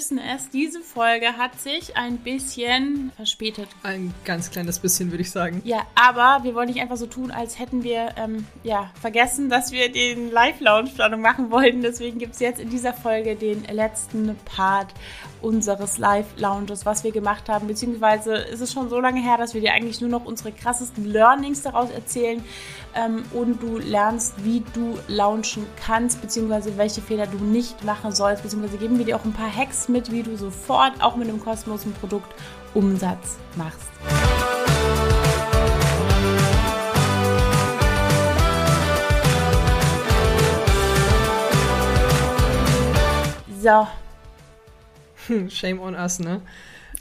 [0.00, 3.68] wissen es, diese Folge hat sich ein bisschen verspätet.
[3.82, 5.60] Ein ganz kleines bisschen, würde ich sagen.
[5.62, 9.72] Ja, aber wir wollen nicht einfach so tun, als hätten wir ähm, ja, vergessen, dass
[9.72, 11.82] wir den Live-Lounge-Planung machen wollten.
[11.82, 14.94] Deswegen gibt es jetzt in dieser Folge den letzten Part
[15.42, 17.66] unseres Live-Lounges, was wir gemacht haben.
[17.66, 21.04] Beziehungsweise ist es schon so lange her, dass wir dir eigentlich nur noch unsere krassesten
[21.04, 22.42] Learnings daraus erzählen
[22.94, 28.42] ähm, und du lernst, wie du launchen kannst, beziehungsweise welche Fehler du nicht machen sollst,
[28.42, 31.40] beziehungsweise geben wir dir auch ein paar Hacks mit, wie du sofort auch mit einem
[31.40, 32.32] kostenlosen Produkt
[32.74, 33.88] Umsatz machst.
[43.62, 43.86] So.
[45.50, 46.40] Shame on us, ne?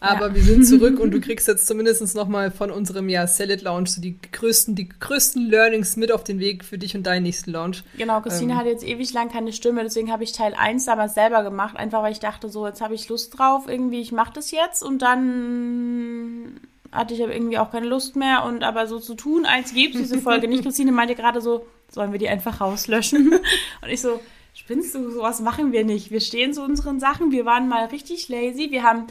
[0.01, 0.35] Aber ja.
[0.35, 4.01] wir sind zurück und du kriegst jetzt zumindest nochmal von unserem ja, It Launch so
[4.01, 7.83] die größten, die größten Learnings mit auf den Weg für dich und deinen nächsten Launch.
[7.97, 8.59] Genau, Christine ähm.
[8.59, 12.01] hatte jetzt ewig lang keine Stimme, deswegen habe ich Teil 1 damals selber gemacht, einfach
[12.01, 15.01] weil ich dachte, so, jetzt habe ich Lust drauf, irgendwie, ich mache das jetzt und
[15.01, 16.59] dann
[16.91, 19.93] hatte ich aber irgendwie auch keine Lust mehr und aber so zu tun, als gäbe
[19.93, 20.63] es diese Folge nicht.
[20.63, 23.33] Christine meinte gerade so, sollen wir die einfach rauslöschen?
[23.81, 24.19] und ich so,
[24.59, 26.11] spinnst du, sowas machen wir nicht.
[26.11, 29.07] Wir stehen zu unseren Sachen, wir waren mal richtig lazy, wir haben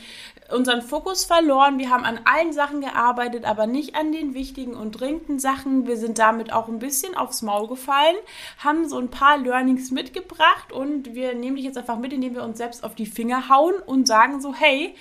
[0.52, 4.92] unseren Fokus verloren, wir haben an allen Sachen gearbeitet, aber nicht an den wichtigen und
[4.92, 5.86] dringenden Sachen.
[5.86, 8.16] Wir sind damit auch ein bisschen aufs Maul gefallen,
[8.58, 12.44] haben so ein paar Learnings mitgebracht und wir nehmen dich jetzt einfach mit, indem wir
[12.44, 14.94] uns selbst auf die Finger hauen und sagen so, hey,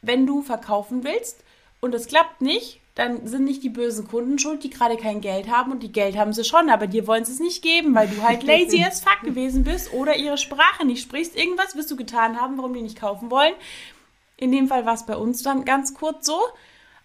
[0.00, 1.44] wenn du verkaufen willst
[1.80, 5.48] und es klappt nicht, dann sind nicht die bösen Kunden schuld, die gerade kein Geld
[5.48, 8.08] haben und die Geld haben sie schon, aber dir wollen sie es nicht geben, weil
[8.08, 11.36] du halt lazy as fuck gewesen bist oder ihre Sprache nicht sprichst.
[11.36, 13.54] Irgendwas wirst du getan haben, warum die nicht kaufen wollen.
[14.36, 16.38] In dem Fall war es bei uns dann ganz kurz so,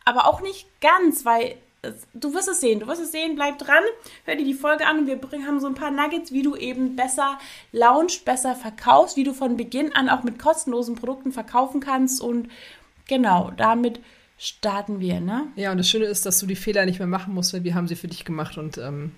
[0.06, 1.56] aber auch nicht ganz, weil
[2.14, 3.84] du wirst es sehen, du wirst es sehen, bleib dran,
[4.26, 6.56] hör dir die Folge an und wir bringen, haben so ein paar Nuggets, wie du
[6.56, 7.40] eben besser
[7.72, 12.50] launchst, besser verkaufst, wie du von Beginn an auch mit kostenlosen Produkten verkaufen kannst und
[13.08, 14.02] genau, damit
[14.40, 15.48] starten wir, ne?
[15.56, 17.76] Ja, und das Schöne ist, dass du die Fehler nicht mehr machen musst, weil wir
[17.76, 19.12] haben sie für dich gemacht und ähm,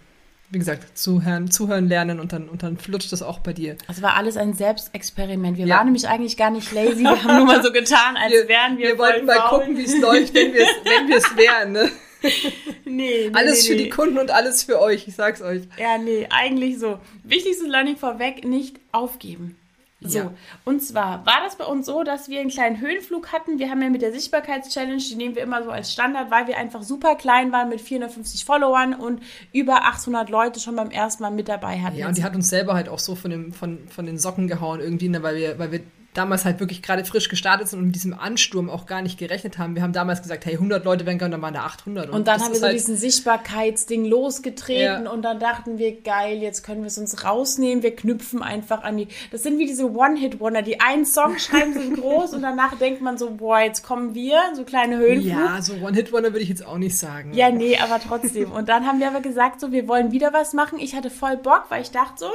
[0.50, 3.78] wie gesagt, zuhören, zuhören lernen und dann, und dann flutscht das auch bei dir.
[3.88, 5.58] Also war alles ein Selbstexperiment.
[5.58, 5.78] Wir ja.
[5.78, 8.78] waren nämlich eigentlich gar nicht lazy, wir haben nur mal so getan, als wir, wären
[8.78, 9.60] wir Wir wollten mal faul.
[9.60, 11.90] gucken, wie es läuft, wenn wir es wenn wir's wären, ne?
[12.24, 13.84] Nee, nee Alles nee, für nee.
[13.84, 15.64] die Kunden und alles für euch, ich sag's euch.
[15.80, 17.00] Ja, nee, eigentlich so.
[17.24, 19.56] Wichtigstes Learning vorweg, nicht aufgeben.
[20.04, 20.34] So, ja.
[20.66, 23.60] und zwar war das bei uns so, dass wir einen kleinen Höhenflug hatten.
[23.60, 26.58] Wir haben ja mit der Sichtbarkeitschallenge, die nehmen wir immer so als Standard, weil wir
[26.58, 29.22] einfach super klein waren mit 450 Followern und
[29.54, 31.98] über 800 Leute schon beim ersten Mal mit dabei hatten.
[31.98, 34.48] Ja, und die hat uns selber halt auch so von, dem, von, von den Socken
[34.48, 35.82] gehauen irgendwie, ne, weil wir, weil wir
[36.14, 39.58] damals halt wirklich gerade frisch gestartet sind und mit diesem Ansturm auch gar nicht gerechnet
[39.58, 39.76] haben.
[39.76, 42.08] Wir haben damals gesagt, hey, 100 Leute werden gehen, dann waren da 800.
[42.08, 45.12] Und, und dann haben wir so halt diesen Sichtbarkeitsding losgetreten ja.
[45.12, 48.98] und dann dachten wir, geil, jetzt können wir es uns rausnehmen, wir knüpfen einfach an
[48.98, 53.02] die, das sind wie diese One-Hit-Wonder, die einen Song schreiben, sind groß und danach denkt
[53.02, 55.32] man so, boah, jetzt kommen wir, so kleine Höhenflug.
[55.32, 57.34] Ja, so One-Hit-Wonder würde ich jetzt auch nicht sagen.
[57.34, 58.52] Ja, nee, aber trotzdem.
[58.52, 60.78] Und dann haben wir aber gesagt, so, wir wollen wieder was machen.
[60.80, 62.30] Ich hatte voll Bock, weil ich dachte so,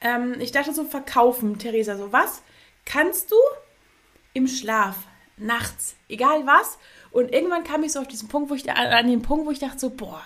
[0.00, 2.42] ähm, ich dachte so, verkaufen, Theresa, so was?
[2.88, 3.36] Kannst du
[4.32, 4.96] im Schlaf,
[5.36, 6.78] nachts, egal was.
[7.10, 9.58] Und irgendwann kam ich so auf diesen Punkt, wo ich an den Punkt, wo ich
[9.58, 10.22] dachte so, boah,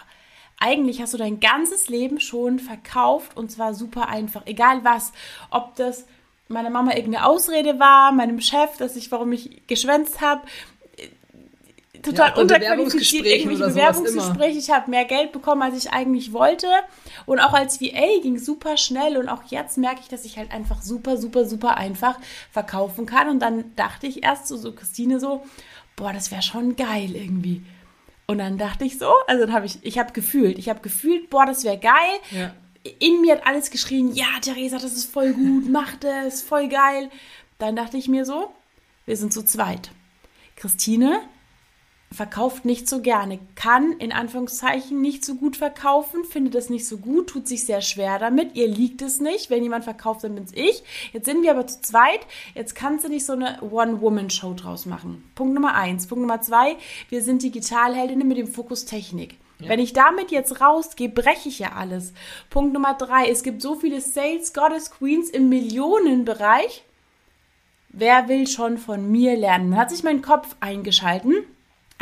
[0.59, 5.12] eigentlich hast du dein ganzes Leben schon verkauft und zwar super einfach, egal was,
[5.50, 6.06] ob das
[6.49, 10.43] meiner Mama irgendeine Ausrede war, meinem Chef, dass ich, warum ich geschwänzt habe,
[12.03, 14.59] total ja, unterqualifiziert, irgendwelche Bewerbungsgespräche.
[14.59, 16.67] Ich habe mehr Geld bekommen, als ich eigentlich wollte.
[17.27, 19.17] Und auch als VA ging super schnell.
[19.17, 22.19] Und auch jetzt merke ich, dass ich halt einfach super, super, super einfach
[22.51, 23.29] verkaufen kann.
[23.29, 25.45] Und dann dachte ich erst so, so Christine so,
[25.97, 27.62] boah, das wäre schon geil irgendwie.
[28.27, 31.31] Und dann dachte ich so, also dann habe ich, ich habe gefühlt, ich habe gefühlt,
[31.31, 31.93] boah, das wäre geil.
[32.31, 32.55] Ja.
[32.99, 37.11] In mir hat alles geschrien, ja, Theresa, das ist voll gut, mach das, voll geil.
[37.59, 38.51] Dann dachte ich mir so,
[39.07, 39.91] wir sind zu zweit.
[40.57, 41.21] Christine
[42.12, 46.99] verkauft nicht so gerne, kann in Anführungszeichen nicht so gut verkaufen, findet es nicht so
[46.99, 50.53] gut, tut sich sehr schwer damit, ihr liegt es nicht, wenn jemand verkauft, dann bin's
[50.55, 50.82] ich.
[51.12, 52.20] Jetzt sind wir aber zu zweit,
[52.55, 55.31] jetzt kannst du nicht so eine One-Woman-Show draus machen.
[55.35, 56.06] Punkt Nummer eins.
[56.06, 56.76] Punkt Nummer zwei,
[57.09, 59.37] wir sind Digitalheldinnen mit dem Fokus Technik.
[59.59, 59.69] Ja.
[59.69, 62.12] Wenn ich damit jetzt rausgehe, breche ich ja alles.
[62.50, 66.85] Punkt Nummer drei, es gibt so viele Sales Goddess Queens im Millionenbereich.
[67.91, 69.70] Wer will schon von mir lernen?
[69.70, 71.44] Dann hat sich mein Kopf eingeschalten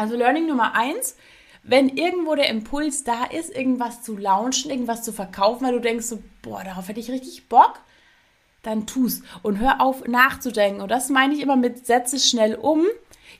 [0.01, 1.15] also Learning Nummer eins,
[1.63, 6.07] wenn irgendwo der Impuls da ist, irgendwas zu launchen, irgendwas zu verkaufen, weil du denkst
[6.07, 7.81] so, boah, darauf hätte ich richtig Bock,
[8.63, 10.81] dann tu's und hör auf nachzudenken.
[10.81, 12.87] Und das meine ich immer mit setze schnell um.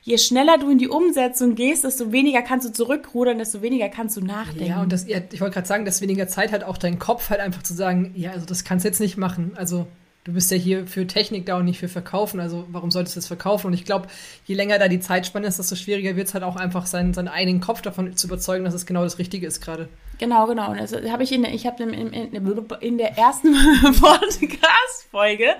[0.03, 4.17] Je schneller du in die Umsetzung gehst, desto weniger kannst du zurückrudern, desto weniger kannst
[4.17, 4.65] du nachdenken.
[4.65, 7.39] Ja, und das, ich wollte gerade sagen, dass weniger Zeit hat auch dein Kopf halt
[7.39, 9.53] einfach zu sagen, ja, also das kannst du jetzt nicht machen.
[9.55, 9.87] Also
[10.23, 12.39] du bist ja hier für Technik da und nicht für Verkaufen.
[12.39, 13.67] Also warum solltest du das verkaufen?
[13.67, 14.07] Und ich glaube,
[14.45, 17.27] je länger da die Zeitspanne ist, desto schwieriger wird es halt auch einfach seinen, seinen
[17.27, 19.89] eigenen Kopf davon zu überzeugen, dass es genau das Richtige ist gerade.
[20.19, 20.71] Genau, genau.
[20.71, 22.33] Und das habe ich in, ich habe in, in,
[22.81, 23.53] in der ersten
[23.99, 25.55] Podcast-Folge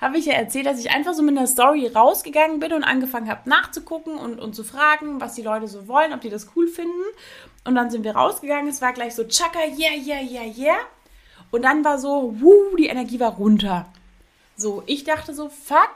[0.00, 3.30] habe ich ja erzählt, dass ich einfach so mit einer Story rausgegangen bin und angefangen
[3.30, 6.66] habe nachzugucken und, und zu fragen, was die Leute so wollen, ob die das cool
[6.66, 6.90] finden.
[7.64, 8.68] Und dann sind wir rausgegangen.
[8.68, 10.78] Es war gleich so, tschakka, yeah, yeah, yeah, yeah.
[11.52, 13.86] Und dann war so, wuh, die Energie war runter.
[14.56, 15.94] So, ich dachte so, fuck,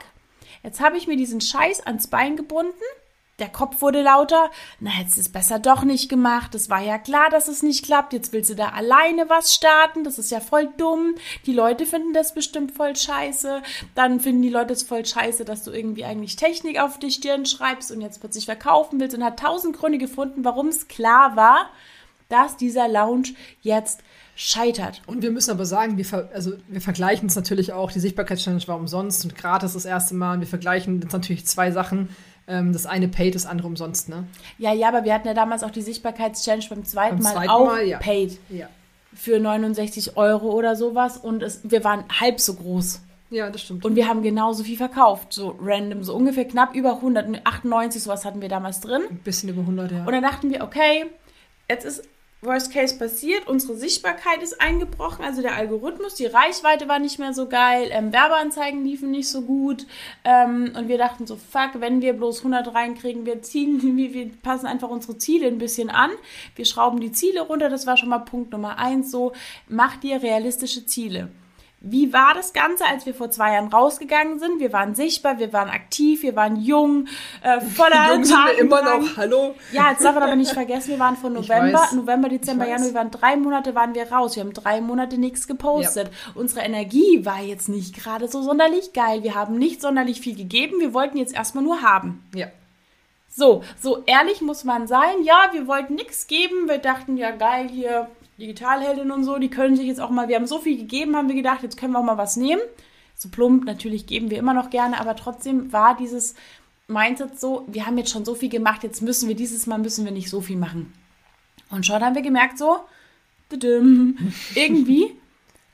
[0.63, 2.83] jetzt habe ich mir diesen Scheiß ans Bein gebunden
[3.39, 4.49] der Kopf wurde lauter.
[4.79, 6.55] Na, jetzt ist besser doch nicht gemacht.
[6.55, 8.13] Es war ja klar, dass es nicht klappt.
[8.13, 10.03] Jetzt willst du da alleine was starten.
[10.03, 11.13] Das ist ja voll dumm.
[11.45, 13.61] Die Leute finden das bestimmt voll scheiße.
[13.93, 17.45] Dann finden die Leute es voll scheiße, dass du irgendwie eigentlich Technik auf die Stirn
[17.45, 21.69] schreibst und jetzt plötzlich verkaufen willst und hat tausend Gründe gefunden, warum es klar war,
[22.29, 23.29] dass dieser Lounge
[23.61, 24.01] jetzt
[24.39, 25.01] scheitert.
[25.07, 27.91] Und wir müssen aber sagen, wir, ver also wir vergleichen es natürlich auch.
[27.91, 30.35] Die Sichtbarkeitschallenge war umsonst und gratis das erste Mal.
[30.35, 32.09] Und wir vergleichen jetzt natürlich zwei Sachen
[32.47, 34.27] ähm, das eine paid, das andere umsonst, ne?
[34.59, 37.49] Ja, ja, aber wir hatten ja damals auch die Sichtbarkeitschallenge beim zweiten beim Mal zweiten
[37.49, 37.97] auch Mal, ja.
[37.97, 38.37] paid.
[38.49, 38.69] Ja.
[39.11, 43.01] Für 69 Euro oder sowas und es, wir waren halb so groß.
[43.31, 43.83] Ja, das stimmt.
[43.85, 48.23] Und wir haben genauso viel verkauft, so random, so ungefähr knapp über 100, 98 sowas
[48.23, 49.01] hatten wir damals drin.
[49.09, 50.05] Ein bisschen über 100, ja.
[50.05, 51.07] Und dann dachten wir, okay,
[51.67, 52.03] jetzt ist
[52.41, 57.33] Worst Case passiert, unsere Sichtbarkeit ist eingebrochen, also der Algorithmus, die Reichweite war nicht mehr
[57.33, 59.87] so geil, ähm, Werbeanzeigen liefen nicht so gut
[60.23, 64.29] ähm, und wir dachten so, fuck, wenn wir bloß 100 reinkriegen, wir ziehen, wir, wir
[64.43, 66.11] passen einfach unsere Ziele ein bisschen an,
[66.55, 69.33] wir schrauben die Ziele runter, das war schon mal Punkt Nummer eins, so,
[69.67, 71.29] mach dir realistische Ziele.
[71.79, 74.59] Wie war das Ganze, als wir vor zwei Jahren rausgegangen sind?
[74.59, 77.07] Wir waren sichtbar, wir waren aktiv, wir waren jung,
[77.43, 79.53] äh, voller Jung sind wir immer noch, hallo?
[79.71, 82.93] Ja, jetzt darf man aber nicht vergessen, wir waren von November, November, Dezember, Januar, wir
[82.95, 84.35] waren drei Monate, waren wir raus.
[84.35, 86.07] Wir haben drei Monate nichts gepostet.
[86.07, 86.31] Ja.
[86.33, 89.21] Unsere Energie war jetzt nicht gerade so sonderlich geil.
[89.21, 90.79] Wir haben nicht sonderlich viel gegeben.
[90.79, 92.27] Wir wollten jetzt erstmal nur haben.
[92.33, 92.47] Ja.
[93.29, 95.21] So, so ehrlich muss man sein.
[95.21, 96.67] Ja, wir wollten nichts geben.
[96.67, 100.35] Wir dachten, ja geil, hier Digitalheldin und so, die können sich jetzt auch mal, wir
[100.35, 102.61] haben so viel gegeben, haben wir gedacht, jetzt können wir auch mal was nehmen.
[103.15, 106.35] So plump, natürlich geben wir immer noch gerne, aber trotzdem war dieses
[106.87, 110.05] Mindset so, wir haben jetzt schon so viel gemacht, jetzt müssen wir dieses Mal müssen
[110.05, 110.93] wir nicht so viel machen.
[111.69, 112.79] Und schon haben wir gemerkt, so,
[114.55, 115.15] irgendwie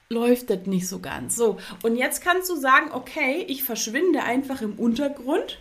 [0.09, 1.35] läuft das nicht so ganz.
[1.35, 5.59] So, und jetzt kannst du sagen, okay, ich verschwinde einfach im Untergrund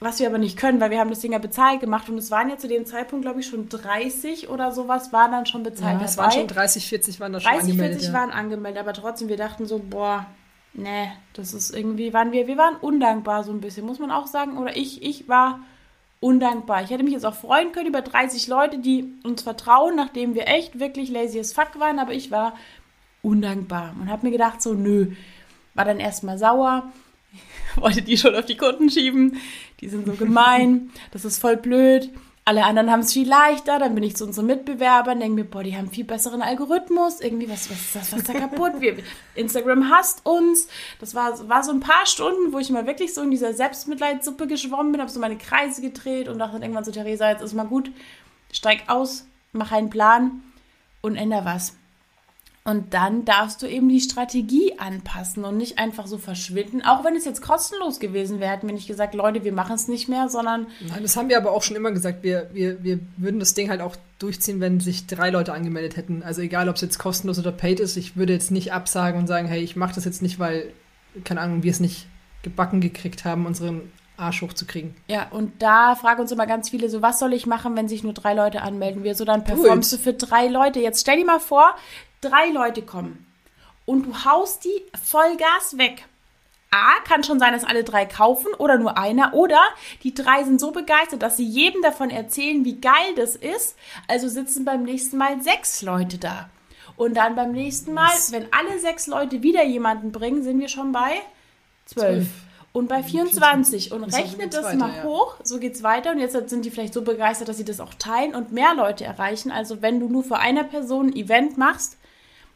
[0.00, 2.30] was wir aber nicht können, weil wir haben das Ding ja bezahlt gemacht und es
[2.30, 6.00] waren ja zu dem Zeitpunkt, glaube ich, schon 30 oder sowas waren dann schon bezahlt.
[6.00, 8.00] Ja, es waren schon 30, 40 waren da schon 30, angemeldet.
[8.00, 8.18] 40 ja.
[8.18, 10.26] waren angemeldet, aber trotzdem, wir dachten so, boah,
[10.72, 14.26] nee, das ist irgendwie, waren wir, wir waren undankbar so ein bisschen, muss man auch
[14.26, 14.56] sagen.
[14.56, 15.60] Oder ich, ich war
[16.18, 16.82] undankbar.
[16.82, 20.48] Ich hätte mich jetzt auch freuen können über 30 Leute, die uns vertrauen, nachdem wir
[20.48, 22.54] echt wirklich lazy as fuck waren, aber ich war
[23.22, 25.12] undankbar und habe mir gedacht so, nö,
[25.74, 26.90] war dann erstmal sauer
[27.76, 29.36] wollte die schon auf die Kunden schieben.
[29.80, 30.90] Die sind so gemein.
[31.12, 32.10] Das ist voll blöd.
[32.44, 33.78] Alle anderen haben es viel leichter.
[33.78, 37.20] Dann bin ich zu unseren Mitbewerbern, denke mir, boah, die haben viel besseren Algorithmus.
[37.20, 38.72] Irgendwie, was, was ist das, was ist da kaputt?
[38.80, 38.96] Wir,
[39.34, 40.68] Instagram hasst uns.
[40.98, 44.46] Das war, war so ein paar Stunden, wo ich mal wirklich so in dieser Selbstmitleidssuppe
[44.46, 47.54] geschwommen bin, habe so meine Kreise gedreht und dachte dann irgendwann zu Theresa, jetzt ist
[47.54, 47.90] mal gut,
[48.52, 50.42] steig aus, mach einen Plan
[51.02, 51.74] und änder was.
[52.62, 56.82] Und dann darfst du eben die Strategie anpassen und nicht einfach so verschwinden.
[56.82, 59.88] Auch wenn es jetzt kostenlos gewesen wäre, hätten wir nicht gesagt, Leute, wir machen es
[59.88, 60.66] nicht mehr, sondern.
[60.86, 62.22] Nein, das haben wir aber auch schon immer gesagt.
[62.22, 66.22] Wir, wir, wir würden das Ding halt auch durchziehen, wenn sich drei Leute angemeldet hätten.
[66.22, 69.26] Also egal, ob es jetzt kostenlos oder paid ist, ich würde jetzt nicht absagen und
[69.26, 70.70] sagen, hey, ich mache das jetzt nicht, weil,
[71.24, 72.06] keine Ahnung, wir es nicht
[72.42, 74.94] gebacken gekriegt haben, unseren Arsch hochzukriegen.
[75.08, 78.04] Ja, und da fragen uns immer ganz viele so, was soll ich machen, wenn sich
[78.04, 79.02] nur drei Leute anmelden?
[79.02, 80.78] Wir so, dann performst du für drei Leute.
[80.80, 81.74] Jetzt stell dir mal vor,
[82.20, 83.26] drei Leute kommen
[83.86, 86.06] und du haust die Vollgas weg.
[86.72, 89.34] A, kann schon sein, dass alle drei kaufen oder nur einer.
[89.34, 89.58] Oder
[90.04, 93.76] die drei sind so begeistert, dass sie jedem davon erzählen, wie geil das ist.
[94.06, 96.48] Also sitzen beim nächsten Mal sechs Leute da.
[96.96, 100.92] Und dann beim nächsten Mal, wenn alle sechs Leute wieder jemanden bringen, sind wir schon
[100.92, 101.22] bei
[101.86, 102.28] zwölf.
[102.72, 105.02] Und bei 24 und rechnet das, mal ja.
[105.02, 106.12] hoch, so geht's weiter.
[106.12, 109.04] Und jetzt sind die vielleicht so begeistert, dass sie das auch teilen und mehr Leute
[109.04, 109.50] erreichen.
[109.50, 111.96] Also wenn du nur für eine Person ein Event machst,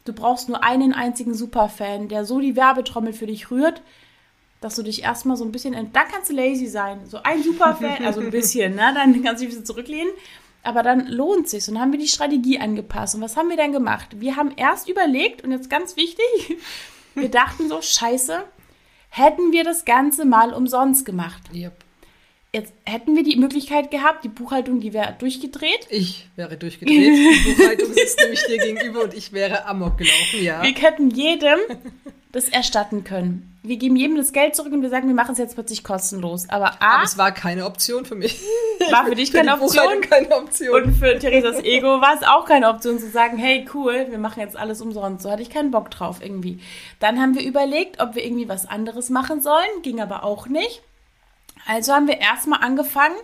[0.05, 3.83] Du brauchst nur einen einzigen Superfan, der so die Werbetrommel für dich rührt,
[4.61, 7.01] dass du dich erstmal so ein bisschen, dann kannst du lazy sein.
[7.07, 8.93] So ein Superfan, also ein bisschen, ne?
[8.95, 10.13] Dann kannst du dich ein bisschen zurücklehnen.
[10.63, 11.69] Aber dann lohnt sich.
[11.69, 13.15] Und dann haben wir die Strategie angepasst.
[13.15, 14.21] Und was haben wir dann gemacht?
[14.21, 16.25] Wir haben erst überlegt, und jetzt ganz wichtig,
[17.15, 18.43] wir dachten so, scheiße,
[19.11, 21.43] hätten wir das Ganze mal umsonst gemacht.
[21.55, 21.75] Yep.
[22.55, 25.89] Jetzt hätten wir die Möglichkeit gehabt, die Buchhaltung, die wäre durchgedreht.
[25.91, 26.97] Ich wäre durchgedreht.
[26.97, 30.63] Die Buchhaltung sitzt nämlich dir gegenüber und ich wäre amok gelaufen, ja.
[30.63, 31.59] Wir hätten jedem
[32.31, 33.59] das erstatten können.
[33.65, 36.49] Wir geben jedem das Geld zurück und wir sagen, wir machen es jetzt plötzlich kostenlos.
[36.49, 38.41] Aber A, Aber es war keine Option für mich.
[38.93, 40.01] war für dich Für die keine Option.
[40.03, 40.83] Keine Option.
[40.85, 44.39] Und für Theresas Ego war es auch keine Option zu sagen, hey, cool, wir machen
[44.39, 45.25] jetzt alles umsonst.
[45.25, 46.61] So hatte ich keinen Bock drauf irgendwie.
[47.01, 50.83] Dann haben wir überlegt, ob wir irgendwie was anderes machen sollen, ging aber auch nicht.
[51.67, 53.17] Also haben wir erstmal angefangen,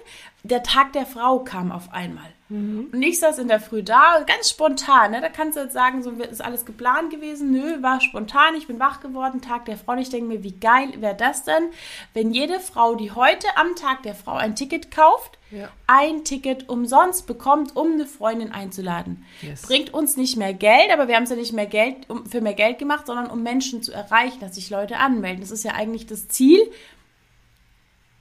[0.43, 2.25] der Tag der Frau kam auf einmal.
[2.49, 5.13] Und ich saß in der Früh da, ganz spontan.
[5.13, 5.21] Ne?
[5.21, 7.53] Da kannst du jetzt sagen, so ist alles geplant gewesen.
[7.53, 8.57] Nö, war spontan.
[8.57, 9.93] Ich bin wach geworden, Tag der Frau.
[9.93, 11.69] Und ich denke mir, wie geil wäre das denn,
[12.13, 15.69] wenn jede Frau, die heute am Tag der Frau ein Ticket kauft, Ja.
[15.87, 19.25] ein Ticket umsonst bekommt, um eine Freundin einzuladen.
[19.43, 19.63] Yes.
[19.63, 22.41] Bringt uns nicht mehr Geld, aber wir haben es ja nicht mehr Geld um, für
[22.41, 25.41] mehr Geld gemacht, sondern um Menschen zu erreichen, dass sich Leute anmelden.
[25.41, 26.61] Das ist ja eigentlich das Ziel.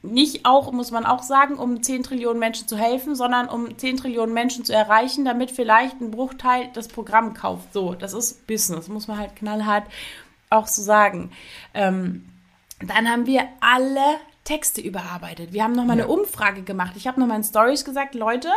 [0.01, 3.97] Nicht auch, muss man auch sagen, um 10 Trillionen Menschen zu helfen, sondern um 10
[3.97, 7.73] Trillionen Menschen zu erreichen, damit vielleicht ein Bruchteil das Programm kauft.
[7.73, 9.83] So, das ist Business, muss man halt knallhart
[10.49, 11.31] auch so sagen.
[11.73, 12.25] Ähm,
[12.79, 13.99] dann haben wir alle
[14.45, 15.51] Texte überarbeitet.
[15.51, 16.05] Wir haben nochmal Ja.
[16.05, 16.93] eine Umfrage gemacht.
[16.95, 18.49] Ich habe nochmal in Stories gesagt, Leute,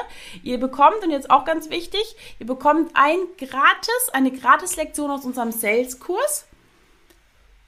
[0.44, 5.50] ihr bekommt, und jetzt auch ganz wichtig, ihr bekommt ein gratis, eine Gratis-Lektion aus unserem
[5.50, 6.46] Sales-Kurs.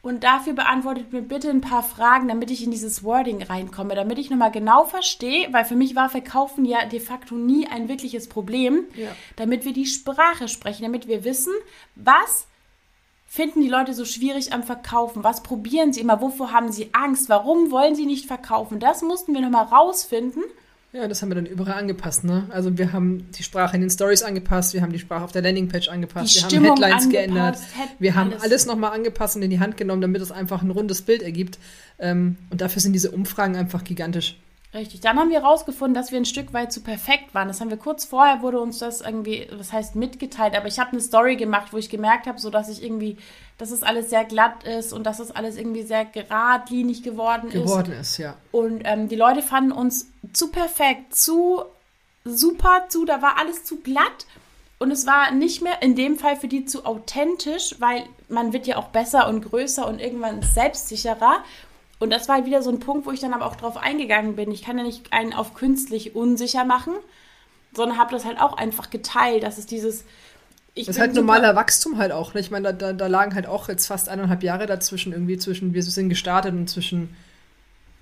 [0.04, 4.18] Und dafür beantwortet mir bitte ein paar Fragen, damit ich in dieses Wording reinkomme, damit
[4.18, 8.28] ich nochmal genau verstehe, weil für mich war Verkaufen ja de facto nie ein wirkliches
[8.28, 9.08] Problem, Ja.
[9.36, 11.54] damit wir die Sprache sprechen, damit wir wissen,
[11.94, 12.46] was
[13.26, 15.24] finden die Leute so schwierig am Verkaufen?
[15.24, 16.20] Was probieren sie immer?
[16.20, 17.30] Wovor haben sie Angst?
[17.30, 18.80] Warum wollen sie nicht verkaufen?
[18.80, 20.42] Das mussten wir nochmal rausfinden.
[20.94, 22.46] Ja, das haben wir dann überall angepasst, ne?
[22.50, 25.42] Also wir haben die Sprache in den Stories angepasst, wir haben die Sprache auf der
[25.42, 28.42] Landingpage angepasst, Die wir Stimmung haben Headlines geändert, Head- wir haben alles.
[28.44, 31.58] alles, nochmal angepasst und in die Hand genommen, damit es einfach ein rundes Bild ergibt.
[31.98, 34.38] Ähm, und dafür sind diese Umfragen einfach gigantisch.
[34.74, 35.00] Richtig.
[35.00, 37.46] Dann haben wir herausgefunden, dass wir ein Stück weit zu perfekt waren.
[37.46, 40.90] Das haben wir kurz vorher, wurde uns das irgendwie, was heißt mitgeteilt, aber ich habe
[40.90, 43.16] eine Story gemacht, wo ich gemerkt habe, so dass ich irgendwie,
[43.56, 47.54] dass es alles sehr glatt ist und dass es alles irgendwie sehr geradlinig geworden, ist.
[47.54, 48.36] Geworden ist, ja.
[48.50, 51.62] Und ähm, die Leute fanden uns zu perfekt, zu
[52.24, 54.26] super, zu, da war alles zu glatt.
[54.80, 58.66] Und es war nicht mehr in dem Fall für die zu authentisch, weil man wird
[58.66, 61.44] ja auch besser und größer und irgendwann selbstsicherer.
[62.04, 64.36] Und das war halt wieder so ein Punkt, wo ich dann aber auch drauf eingegangen
[64.36, 64.50] bin.
[64.50, 66.92] Ich kann ja nicht einen auf künstlich unsicher machen,
[67.74, 70.04] sondern habe das halt auch einfach geteilt, dass es dieses.
[70.74, 72.34] Ich Das ist halt normaler Wachstum halt auch.
[72.34, 72.40] Ne?
[72.40, 75.72] Ich meine, da, da, da lagen halt auch jetzt fast eineinhalb Jahre dazwischen, irgendwie zwischen,
[75.72, 77.16] wir sind gestartet und zwischen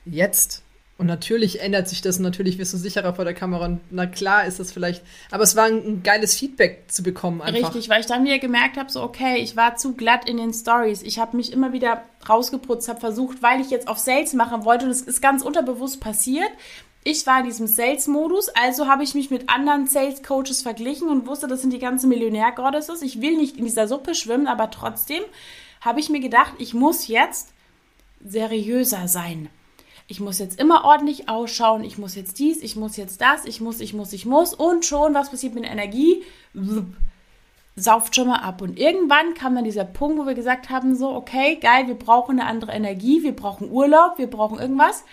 [0.04, 0.62] jetzt.
[1.02, 3.64] Und natürlich ändert sich das natürlich wirst du sicherer vor der Kamera.
[3.64, 5.02] Und na klar ist das vielleicht.
[5.32, 7.74] Aber es war ein, ein geiles Feedback zu bekommen einfach.
[7.74, 10.54] Richtig, weil ich dann wieder gemerkt habe, so okay, ich war zu glatt in den
[10.54, 11.02] Stories.
[11.02, 14.84] Ich habe mich immer wieder rausgeputzt, habe versucht, weil ich jetzt auf Sales machen wollte,
[14.84, 16.50] und das ist ganz unterbewusst passiert.
[17.02, 21.48] Ich war in diesem Sales-Modus, also habe ich mich mit anderen Sales-Coaches verglichen und wusste,
[21.48, 23.02] das sind die ganzen Millionär-Goddesses.
[23.02, 25.24] Ich will nicht in dieser Suppe schwimmen, aber trotzdem
[25.80, 27.48] habe ich mir gedacht, ich muss jetzt
[28.24, 29.48] seriöser sein.
[30.08, 33.60] Ich muss jetzt immer ordentlich ausschauen, ich muss jetzt dies, ich muss jetzt das, ich
[33.60, 36.22] muss, ich muss, ich muss und schon, was passiert mit der Energie?
[36.54, 36.86] Wupp,
[37.76, 38.60] sauft schon mal ab.
[38.60, 42.38] Und irgendwann kam dann dieser Punkt, wo wir gesagt haben, so, okay, geil, wir brauchen
[42.38, 45.04] eine andere Energie, wir brauchen Urlaub, wir brauchen irgendwas.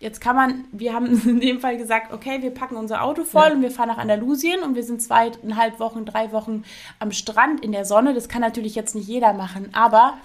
[0.00, 3.48] Jetzt kann man, wir haben in dem Fall gesagt, okay, wir packen unser Auto voll
[3.48, 3.52] Ja.
[3.52, 6.64] und wir fahren nach Andalusien und wir sind zweieinhalb Wochen, drei Wochen
[6.98, 8.14] am Strand in der Sonne.
[8.14, 10.18] Das kann natürlich jetzt nicht jeder machen, aber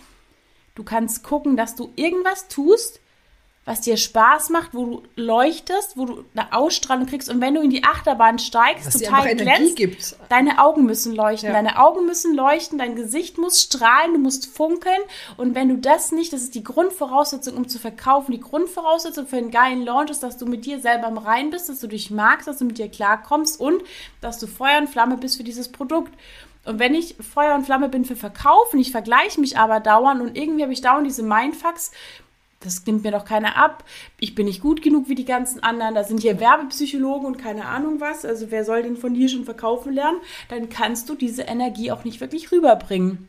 [0.76, 3.00] du kannst gucken, dass du irgendwas tust,
[3.66, 7.62] was dir Spaß macht, wo du leuchtest, wo du eine Ausstrahlung kriegst und wenn du
[7.62, 10.18] in die Achterbahn steigst, Was total glänzt.
[10.28, 11.56] Deine Augen müssen leuchten, Ja.
[11.56, 15.00] deine Augen müssen leuchten, dein Gesicht muss strahlen, du musst funkeln.
[15.38, 19.38] Und wenn du das nicht, das ist die Grundvoraussetzung, um zu verkaufen, die Grundvoraussetzung für
[19.38, 22.12] einen geilen Launch ist, dass du mit dir selber im Rein bist, dass du dich
[22.12, 23.82] magst, dass du mit dir klarkommst und
[24.20, 26.14] dass du Feuer und Flamme bist für dieses Produkt.
[26.66, 30.38] Und wenn ich Feuer und Flamme bin für Verkaufen, ich vergleiche mich aber dauernd und
[30.38, 31.92] irgendwie habe ich dauernd diese Mindfucks,
[32.64, 33.84] das nimmt mir doch keiner ab.
[34.20, 35.96] Ich bin nicht gut genug wie die ganzen anderen.
[35.96, 38.26] Da sind hier Werbepsychologen und keine Ahnung was.
[38.26, 40.20] Also wer soll denn von dir schon verkaufen lernen?
[40.50, 43.28] Dann kannst du diese Energie auch nicht wirklich rüberbringen.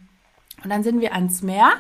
[0.63, 1.73] Und dann sind wir ans Meer.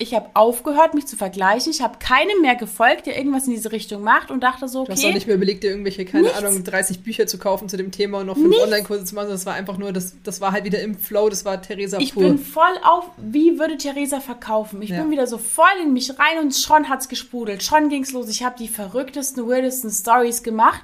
[0.00, 1.72] Ich habe aufgehört, mich zu vergleichen.
[1.72, 4.92] Ich habe keinem mehr gefolgt, der irgendwas in diese Richtung macht und dachte so, Du
[4.92, 6.38] hast auch okay, nicht mehr überlegt, dir irgendwelche, keine Nichts.
[6.38, 8.54] Ahnung, 30 Bücher zu kaufen zu dem Thema und noch fünf.
[8.62, 9.28] Online-Kurse zu machen.
[9.30, 12.14] Das war einfach nur, das, das war halt wieder im Flow, das war Theresa ich
[12.14, 12.22] pur.
[12.22, 14.80] bin voll auf, wie würde Theresa verkaufen?
[14.82, 15.02] Ich Ja.
[15.02, 17.64] bin wieder so voll in mich rein und schon hat's gesprudelt.
[17.64, 18.28] Schon ging's los.
[18.28, 20.82] Ich habe die verrücktesten, weirdesten Stories gemacht.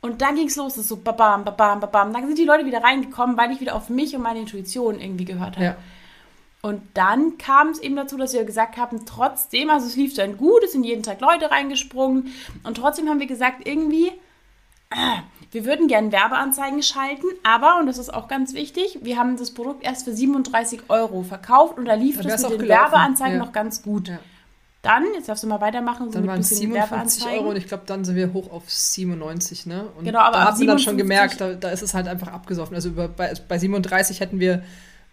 [0.00, 2.14] Und dann ging's los, das so babam, babam, babam.
[2.14, 5.26] Dann sind die Leute wieder reingekommen, weil ich wieder auf mich und meine Intuition irgendwie
[5.26, 5.64] gehört habe.
[5.64, 5.76] ja.
[6.64, 10.38] Und dann kam es eben dazu, dass wir gesagt haben, trotzdem, also es lief dann
[10.38, 14.10] gut, es sind jeden Tag Leute reingesprungen und trotzdem haben wir gesagt, irgendwie,
[14.88, 15.18] ah,
[15.50, 19.50] wir würden gerne Werbeanzeigen schalten, aber, und das ist auch ganz wichtig, wir haben das
[19.50, 23.36] Produkt erst für 37 Euro verkauft und da lief das wär's mit den gelaufen, Werbeanzeigen
[23.36, 23.44] ja.
[23.44, 24.08] noch ganz gut.
[24.08, 24.18] Ja.
[24.80, 27.40] Dann, jetzt darfst du mal weitermachen, so Dann waren es bisschen 57 Werbeanzeigen.
[27.40, 29.88] Euro und ich glaube, dann sind wir hoch auf 97, ne?
[29.98, 31.92] Und Genau, aber da ab hat man dann schon 57 gemerkt, da, da ist es
[31.92, 32.74] halt einfach abgesoffen.
[32.74, 34.62] Also über, bei, bei 37 hätten wir,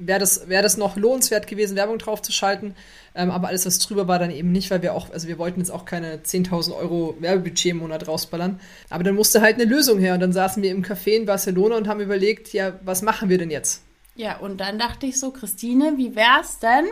[0.08, 2.76] wäre das, wär das noch lohnenswert gewesen, Werbung drauf zu schalten.
[3.14, 5.60] Ähm, aber alles, was drüber war, dann eben nicht, weil wir auch, also wir wollten
[5.60, 8.60] jetzt auch keine 10.000 Euro Werbebudget im Monat rausballern.
[8.90, 10.14] Aber dann musste halt eine Lösung her.
[10.14, 13.38] Und dann saßen wir im Café in Barcelona und haben überlegt, ja, was machen wir
[13.38, 13.84] denn jetzt?
[14.16, 16.86] Ja, und dann dachte ich so, Christine, wie wär's denn?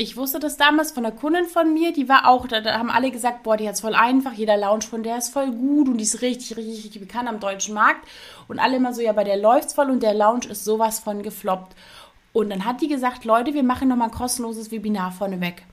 [0.00, 2.88] Ich wusste das damals von einer Kundin von mir, die war auch, da, da haben
[2.88, 5.98] alle gesagt, boah, die hat's voll einfach, jeder Lounge von der ist voll gut und
[5.98, 8.06] die ist richtig, richtig, richtig bekannt am deutschen Markt.
[8.46, 11.24] Und alle immer so, ja, bei der läuft's voll und der Lounge ist sowas von
[11.24, 11.74] gefloppt.
[12.38, 15.64] Und dann hat die gesagt, Leute, wir machen nochmal ein kostenloses Webinar vorneweg.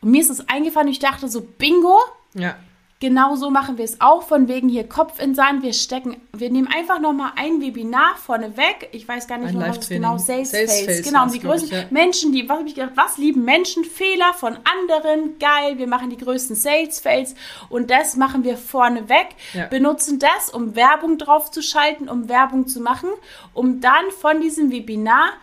[0.00, 1.98] Und mir ist es eingefallen, ich dachte so, bingo,
[2.34, 2.54] Ja.
[2.98, 5.62] Genau so machen wir es auch, von wegen hier Kopf in Sand.
[5.62, 8.88] Wir stecken, wir nehmen einfach nochmal ein Webinar vorne weg.
[8.92, 11.02] Ich weiß gar nicht mehr, was genau Sales, Sales Face.
[11.02, 11.86] Genau, um die größten ich, ja.
[11.90, 13.84] Menschen, die, was habe ich gedacht, was lieben Menschen?
[13.84, 15.76] Fehler von anderen, geil.
[15.76, 17.34] Wir machen die größten Sales Fails
[17.68, 19.34] und das machen wir vorne weg.
[19.52, 19.66] Ja.
[19.66, 23.10] Benutzen das, um Werbung drauf zu schalten, um Werbung zu machen,
[23.52, 25.34] um dann von diesem Webinar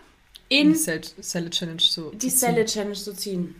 [0.50, 2.38] in Die Sell, Sell Challenge zu die zu ziehen.
[2.38, 3.56] Celle Challenge zu ziehen.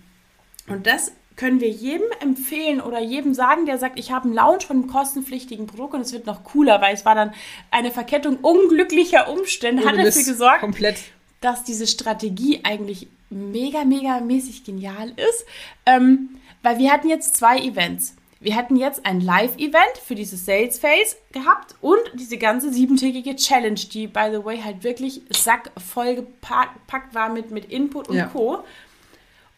[0.68, 4.62] Und das können wir jedem empfehlen oder jedem sagen, der sagt, ich habe einen Lounge
[4.62, 7.34] von einem kostenpflichtigen Produkt und es wird noch cooler, weil es war dann
[7.72, 10.98] eine Verkettung unglücklicher Umstände, hat dafür gesorgt, Komplett.
[11.42, 15.46] dass diese Strategie eigentlich mega, mega mäßig genial ist.
[15.86, 16.30] Ähm,
[16.62, 18.16] weil wir hatten jetzt zwei Events.
[18.44, 23.80] Wir hatten jetzt ein Live-Event für dieses Sales Phase gehabt und diese ganze siebentägige Challenge,
[23.80, 28.26] die, by the way, halt wirklich sackvoll gepackt war mit, mit Input und Ja.
[28.28, 28.60] Co.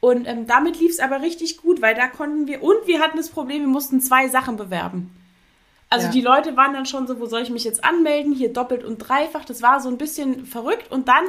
[0.01, 3.18] Und ähm, damit lief es aber richtig gut, weil da konnten wir, und wir hatten
[3.18, 5.10] das Problem, wir mussten zwei Sachen bewerben.
[5.89, 6.12] Also Ja.
[6.12, 8.34] die Leute waren dann schon so, wo soll ich mich jetzt anmelden?
[8.34, 9.46] Hier doppelt und dreifach.
[9.46, 10.92] Das war so ein bisschen verrückt.
[10.92, 11.24] Und dann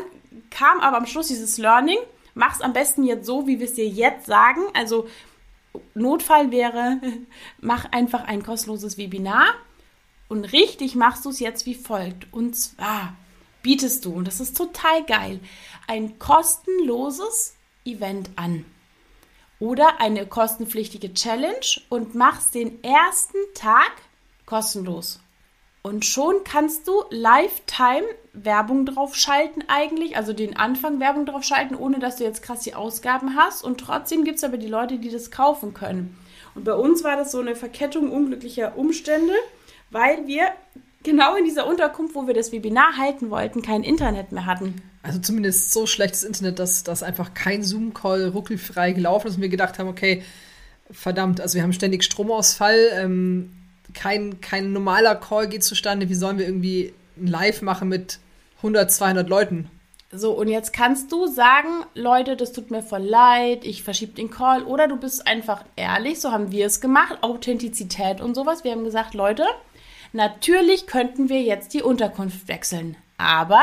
[0.51, 1.99] kam aber am Schluss dieses Learning.
[2.35, 4.61] Mach's am besten jetzt so, wie wir es dir jetzt sagen.
[4.75, 5.09] Also
[5.94, 7.01] Notfall wäre,
[7.61, 9.46] mach einfach ein kostenloses Webinar.
[10.29, 12.33] Und richtig machst du es jetzt wie folgt.
[12.33, 13.16] Und zwar
[13.62, 15.40] bietest du, und das ist total geil,
[15.87, 18.64] ein kostenloses Event an.
[19.59, 23.90] Oder eine kostenpflichtige Challenge und machst den ersten Tag
[24.44, 25.20] kostenlos.
[25.87, 31.77] Und schon kannst du Lifetime Werbung drauf schalten eigentlich, also den Anfang Werbung drauf schalten,
[31.77, 33.62] ohne dass du jetzt krass die Ausgaben hast.
[33.62, 36.18] Und trotzdem gibt es aber die Leute, die das kaufen können.
[36.57, 39.33] Und bei uns war das so eine Verkettung unglücklicher Umstände,
[39.92, 40.49] weil wir
[41.05, 44.83] genau in dieser Unterkunft, wo wir das Webinar halten wollten, kein Internet mehr hatten.
[45.05, 49.49] Also zumindest so schlechtes Internet, dass, dass einfach kein Zoom-Call ruckelfrei gelaufen ist und wir
[49.49, 50.25] gedacht haben, okay,
[50.90, 53.53] verdammt, also wir haben ständig Stromausfall, ähm,
[53.96, 58.20] kein, kein normaler Call geht zustande, wie sollen wir irgendwie ein Live machen mit
[58.59, 59.68] 100, 200 Leuten?
[60.12, 64.30] So, und jetzt kannst du sagen, Leute, das tut mir voll leid, ich verschiebe den
[64.30, 64.62] Call.
[64.62, 68.62] Oder du bist einfach ehrlich, so haben wir es gemacht, Authentizität und sowas.
[68.62, 69.44] Wir haben gesagt, Leute,
[70.12, 72.96] natürlich könnten wir jetzt die Unterkunft wechseln.
[73.18, 73.62] Aber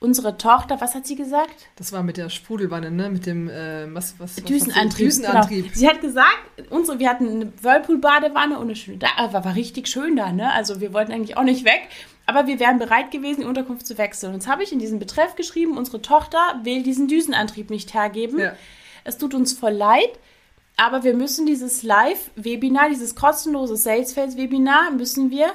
[0.00, 1.68] unsere Tochter, was hat sie gesagt?
[1.76, 3.10] Das war mit der Sprudelwanne, ne?
[3.10, 5.06] Mit dem, äh, was, was, was Düsenantrieb.
[5.06, 5.64] Düsenantrieb.
[5.64, 5.76] Genau.
[5.76, 9.88] Sie hat gesagt, unsere, wir hatten eine Whirlpool-Badewanne und eine schöne, da, war, war richtig
[9.88, 10.52] schön da, ne?
[10.52, 11.82] Also wir wollten eigentlich auch nicht weg,
[12.26, 14.32] aber wir wären bereit gewesen, die Unterkunft zu wechseln.
[14.32, 18.38] Und jetzt habe ich in diesem Betreff geschrieben, unsere Tochter will diesen Düsenantrieb nicht hergeben.
[18.38, 18.56] Ja.
[19.04, 20.18] Es tut uns voll leid,
[20.76, 25.50] aber wir müssen dieses Live-Webinar, dieses kostenlose Salesforce-Webinar, müssen wir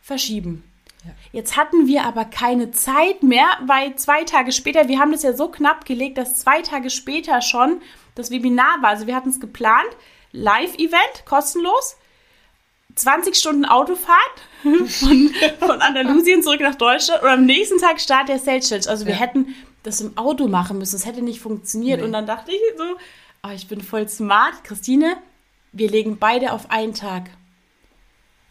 [0.00, 0.64] verschieben.
[1.04, 1.10] Ja.
[1.32, 5.32] Jetzt hatten wir aber keine Zeit mehr, weil zwei Tage später, wir haben das ja
[5.32, 7.80] so knapp gelegt, dass zwei Tage später schon
[8.14, 8.90] das Webinar war.
[8.90, 9.88] Also wir hatten es geplant,
[10.32, 11.96] Live-Event, kostenlos,
[12.96, 14.18] 20 Stunden Autofahrt
[14.62, 18.88] von, von Andalusien zurück nach Deutschland und am nächsten Tag Start der Sales Challenge.
[18.88, 19.20] Also wir Ja.
[19.20, 22.00] hätten das im Auto machen müssen, es hätte nicht funktioniert.
[22.00, 22.06] Nee.
[22.06, 22.84] Und dann dachte ich so,
[23.44, 24.62] oh, ich bin voll smart.
[24.64, 25.16] Christine,
[25.72, 27.30] wir legen beide auf einen Tag.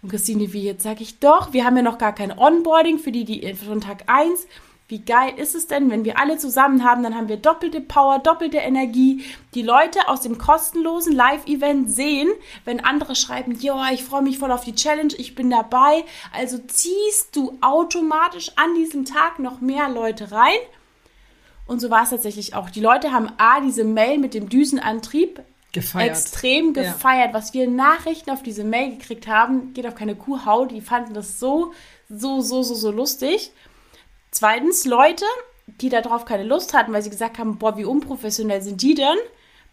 [0.02, 3.12] Und Christine, wie jetzt sage ich doch, wir haben ja noch gar kein Onboarding für
[3.12, 4.48] die, die von Tag 1.
[4.88, 8.18] Wie geil ist es denn, wenn wir alle zusammen haben, dann haben wir doppelte Power,
[8.18, 9.24] doppelte Energie.
[9.54, 12.28] Die Leute aus dem kostenlosen Live-Event sehen,
[12.66, 16.06] wenn andere schreiben, ja, ich freue mich voll auf die Challenge, ich bin dabei.
[16.36, 20.58] Also ziehst du automatisch an diesem Tag noch mehr Leute rein.
[21.68, 22.72] Und so war es tatsächlich auch.
[22.72, 26.10] Die Leute haben A, diese Mail mit dem Düsenantrieb Gefeiert.
[26.10, 26.84] extrem Ja.
[26.84, 27.34] gefeiert.
[27.34, 30.72] Was wir Nachrichten auf diese Mail gekriegt haben, geht auf keine Kuhhaut.
[30.72, 31.74] Die fanden das so,
[32.10, 33.52] so, so, so, so lustig.
[34.32, 35.26] Zweitens, Leute,
[35.82, 39.18] die darauf keine Lust hatten, weil sie gesagt haben, boah, wie unprofessionell sind die denn?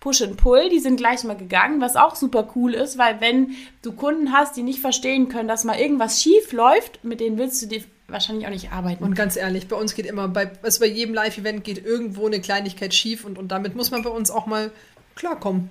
[0.01, 3.57] Push and Pull, die sind gleich mal gegangen, was auch super cool ist, weil wenn
[3.83, 7.63] du Kunden hast, die nicht verstehen können, dass mal irgendwas schief läuft, mit denen willst
[7.63, 9.03] du dir wahrscheinlich auch nicht arbeiten.
[9.03, 12.41] Und ganz ehrlich, bei uns geht immer, bei, also bei jedem Live-Event geht irgendwo eine
[12.41, 14.71] Kleinigkeit schief und, und damit muss man bei uns auch mal
[15.17, 15.71] klarkommen.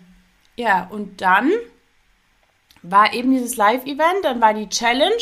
[0.55, 1.51] Ja, und dann
[2.81, 5.21] war eben dieses Live-Event, dann war die Challenge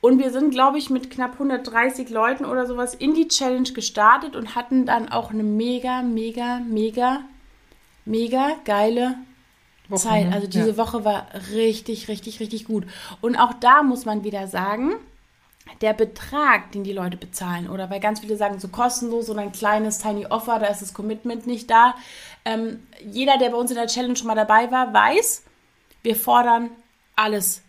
[0.00, 4.34] und wir sind, glaube ich, mit knapp 130 Leuten oder sowas in die Challenge gestartet
[4.34, 7.20] und hatten dann auch eine mega, mega, mega,
[8.06, 9.16] mega geile
[9.88, 10.28] Woche, Zeit.
[10.30, 10.34] Ne?
[10.34, 10.76] Also diese ja.
[10.78, 12.84] Woche war richtig, richtig, richtig gut.
[13.20, 14.94] Und auch da muss man wieder sagen,
[15.82, 19.52] der Betrag, den die Leute bezahlen, oder weil ganz viele sagen, so kostenlos oder ein
[19.52, 21.94] kleines Tiny Offer, da ist das Commitment nicht da.
[22.44, 25.42] Ähm, jeder, der bei uns in der Challenge schon mal dabei war, weiß,
[26.02, 26.70] wir fordern
[27.16, 27.62] alles.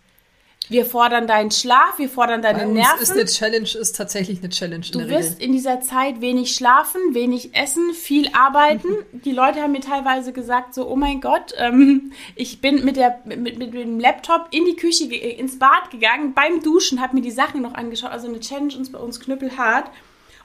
[0.69, 3.01] Wir fordern deinen Schlaf, wir fordern deine Bei uns Nerven.
[3.01, 4.85] ist eine Challenge, ist tatsächlich eine Challenge.
[4.89, 5.45] du wirst Regel.
[5.47, 8.87] in dieser Zeit wenig schlafen, wenig essen, viel arbeiten.
[9.11, 13.19] Die Leute haben mir teilweise gesagt, so, oh mein Gott, ähm, ich bin mit, der,
[13.25, 17.21] mit, mit, mit, dem Laptop in die Küche, ins Bad gegangen, beim Duschen, habe mir
[17.21, 18.11] die Sachen noch angeschaut.
[18.11, 19.89] Also eine Challenge ist bei uns knüppelhart.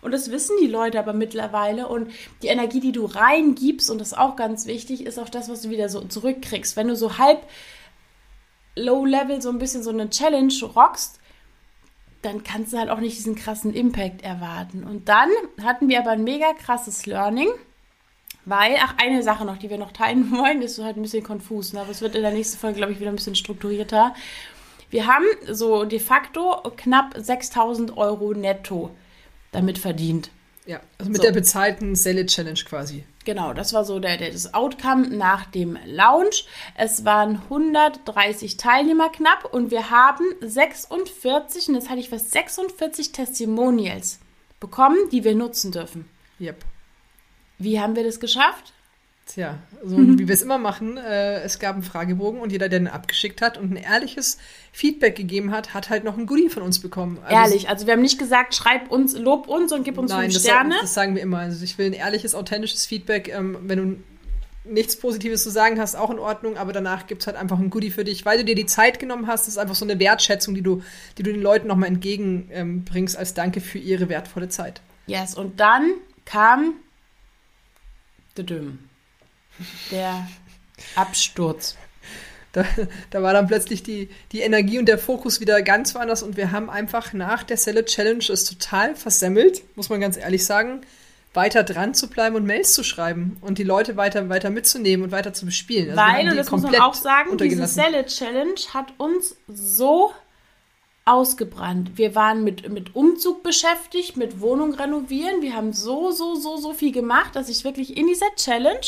[0.06, 1.88] Und das wissen die Leute aber mittlerweile.
[1.88, 5.48] Und die Energie, die du reingibst, und das ist auch ganz wichtig, ist auch das,
[5.48, 6.76] was du wieder so zurückkriegst.
[6.76, 7.42] Wenn du so halb
[8.76, 11.18] Low-Level so ein bisschen so eine Challenge rockst,
[12.22, 14.84] dann kannst du halt auch nicht diesen krassen Impact erwarten.
[14.84, 15.28] Und dann
[15.60, 17.48] hatten wir aber ein mega krasses Learning,
[18.44, 21.72] weil, ach, eine Sache noch, die wir noch teilen wollen, ist halt ein bisschen konfus,
[21.72, 21.80] ne?
[21.80, 24.14] aber es wird in der nächsten Folge, glaube ich, wieder ein bisschen strukturierter.
[24.88, 28.92] Wir haben so de facto knapp 6000 Euro netto
[29.56, 30.30] damit verdient.
[30.66, 31.22] Ja, also mit so.
[31.22, 33.04] der bezahlten Sell Challenge quasi.
[33.24, 36.46] Genau, das war so der, der, das Outcome nach dem Launch.
[36.76, 43.12] Es waren 130 Teilnehmer knapp und wir haben 46, und jetzt hatte ich fast 46
[43.12, 44.18] Testimonials
[44.60, 46.08] bekommen, die wir nutzen dürfen.
[46.40, 46.64] Yep.
[47.58, 48.74] Wie haben wir das geschafft?
[49.26, 50.20] Tja, so mhm.
[50.20, 53.42] wie wir es immer machen, äh, es gab einen Fragebogen und jeder, der den abgeschickt
[53.42, 54.38] hat und ein ehrliches
[54.70, 57.18] Feedback gegeben hat, hat halt noch ein Goodie von uns bekommen.
[57.24, 60.30] Also Ehrlich, also wir haben nicht gesagt, schreib uns, lob uns und gib uns nein,
[60.30, 60.68] fünf Sterne.
[60.68, 61.40] Nein, das sagen wir immer.
[61.40, 63.28] Also ich will ein ehrliches, authentisches Feedback.
[63.28, 63.96] Ähm, wenn du
[64.72, 67.70] nichts Positives zu sagen hast, auch in Ordnung, aber danach gibt es halt einfach ein
[67.70, 69.42] Goodie für dich, weil du dir die Zeit genommen hast.
[69.42, 70.82] Das ist einfach so eine Wertschätzung, die du,
[71.18, 74.82] die du den Leuten nochmal entgegenbringst ähm, als Danke für ihre wertvolle Zeit.
[75.08, 76.74] Yes, und dann kam
[79.90, 80.28] der
[80.94, 81.76] Absturz.
[82.52, 82.64] Da,
[83.10, 86.52] da, war dann plötzlich die, die Energie und der Fokus wieder ganz woanders und wir
[86.52, 90.80] haben einfach nach der Celle Challenge es total versemmelt, muss man ganz ehrlich sagen,
[91.34, 95.12] weiter dran zu bleiben und Mails zu schreiben und die Leute weiter, weiter mitzunehmen und
[95.12, 95.90] weiter zu bespielen.
[95.90, 100.12] Also Weil, und das muss man auch sagen, diese Celle Challenge hat uns so
[101.04, 101.92] ausgebrannt.
[101.96, 105.40] Wir waren mit, mit Umzug beschäftigt, mit Wohnung renovieren.
[105.40, 108.86] Wir haben so, so, so, so viel gemacht, dass ich wirklich in dieser Challenge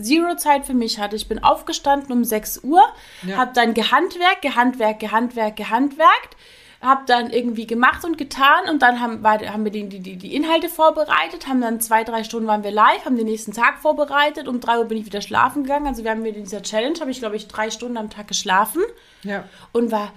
[0.00, 1.16] Zero Zeit für mich hatte.
[1.16, 2.82] Ich bin aufgestanden um 6 Uhr,
[3.26, 3.36] ja.
[3.36, 6.36] habe dann gehandwerkt, gehandwerkt, gehandwerkt, gehandwerkt,
[6.80, 10.34] habe dann irgendwie gemacht und getan und dann haben, war, haben wir die, die, die
[10.34, 14.48] Inhalte vorbereitet, haben dann zwei, drei Stunden waren wir live, haben den nächsten Tag vorbereitet,
[14.48, 15.86] um 3 Uhr bin ich wieder schlafen gegangen.
[15.86, 18.82] Also wir haben mit dieser Challenge, habe ich glaube ich drei Stunden am Tag geschlafen
[19.22, 19.44] ja.
[19.72, 20.12] und war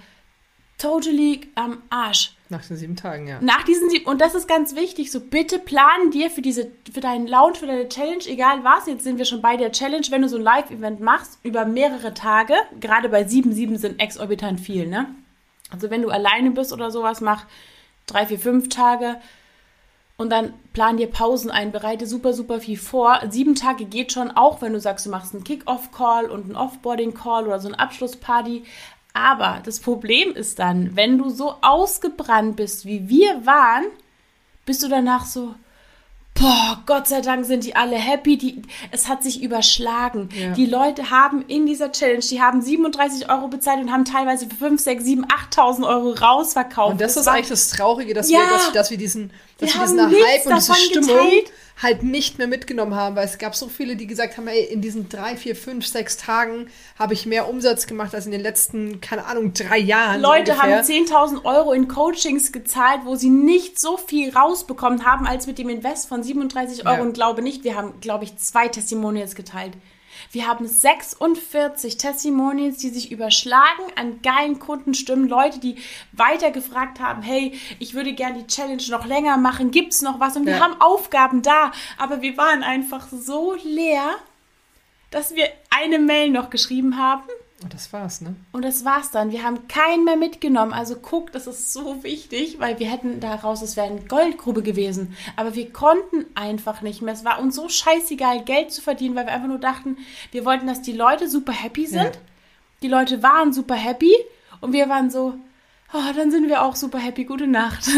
[0.78, 2.34] totally am Arsch.
[2.50, 3.38] Nach den sieben Tagen, ja.
[3.42, 7.00] Nach diesen sieben, und das ist ganz wichtig, so bitte plan dir für diese, für
[7.00, 10.22] deinen Launch, für deine Challenge, egal was, jetzt sind wir schon bei der Challenge, wenn
[10.22, 14.86] du so ein Live-Event machst, über mehrere Tage, gerade bei sieben, sieben sind exorbitant viel,
[14.86, 15.14] ne?
[15.70, 17.44] Also wenn du alleine bist oder sowas, mach
[18.06, 19.20] drei, vier, fünf Tage
[20.16, 23.20] und dann plan dir Pausen ein, bereite super, super viel vor.
[23.28, 27.46] Sieben Tage geht schon, auch wenn du sagst, du machst einen Kick-Off-Call und einen Offboarding-Call
[27.46, 28.64] oder so eine Abschlussparty.
[29.18, 33.84] Aber das Problem ist dann, wenn du so ausgebrannt bist, wie wir waren,
[34.64, 35.56] bist du danach so,
[36.34, 38.38] boah, Gott sei Dank sind die alle happy.
[38.38, 40.28] Die, es hat sich überschlagen.
[40.32, 40.52] Ja.
[40.52, 44.54] Die Leute haben in dieser Challenge, die haben 37 Euro bezahlt und haben teilweise für
[44.54, 46.92] 5, 6, 7, 8.000 Euro rausverkauft.
[46.92, 49.74] Und das, das ist eigentlich das Traurige, dass, ja, wir, dass, dass wir diesen, dass
[49.74, 53.38] wir, wir diesen Hype und diese Stimmung geteilt halt nicht mehr mitgenommen haben, weil es
[53.38, 57.14] gab so viele, die gesagt haben, ey, in diesen drei, vier, fünf, sechs Tagen habe
[57.14, 60.20] ich mehr Umsatz gemacht als in den letzten, keine Ahnung, drei Jahren.
[60.20, 60.78] Leute ungefähr.
[60.78, 65.58] haben 10.000 Euro in Coachings gezahlt, wo sie nicht so viel rausbekommen haben als mit
[65.58, 67.02] dem Invest von 37 Euro ja.
[67.02, 69.74] und glaube nicht, wir haben, glaube ich, zwei Testimonials geteilt.
[70.32, 75.28] Wir haben 46 Testimonials, die sich überschlagen an geilen Kundenstimmen.
[75.28, 75.76] Leute, die
[76.12, 79.70] weiter gefragt haben, hey, ich würde gerne die Challenge noch länger machen.
[79.70, 80.36] Gibt es noch was?
[80.36, 80.60] Und wir ja.
[80.60, 81.72] haben Aufgaben da.
[81.96, 84.16] Aber wir waren einfach so leer,
[85.10, 87.24] dass wir eine Mail noch geschrieben haben
[87.62, 88.36] Und das war's, ne?
[88.52, 89.32] Und das war's dann.
[89.32, 90.72] Wir haben keinen mehr mitgenommen.
[90.72, 95.16] Also guck, das ist so wichtig, weil wir hätten daraus, es wäre eine Goldgrube gewesen.
[95.34, 97.14] Aber wir konnten einfach nicht mehr.
[97.14, 99.98] Es war uns so scheißegal, Geld zu verdienen, weil wir einfach nur dachten,
[100.30, 102.02] wir wollten, dass die Leute super happy sind.
[102.02, 102.12] Ja.
[102.82, 104.14] Die Leute waren super happy
[104.60, 105.34] und wir waren so,
[105.92, 107.24] oh, dann sind wir auch super happy.
[107.24, 107.88] Gute Nacht.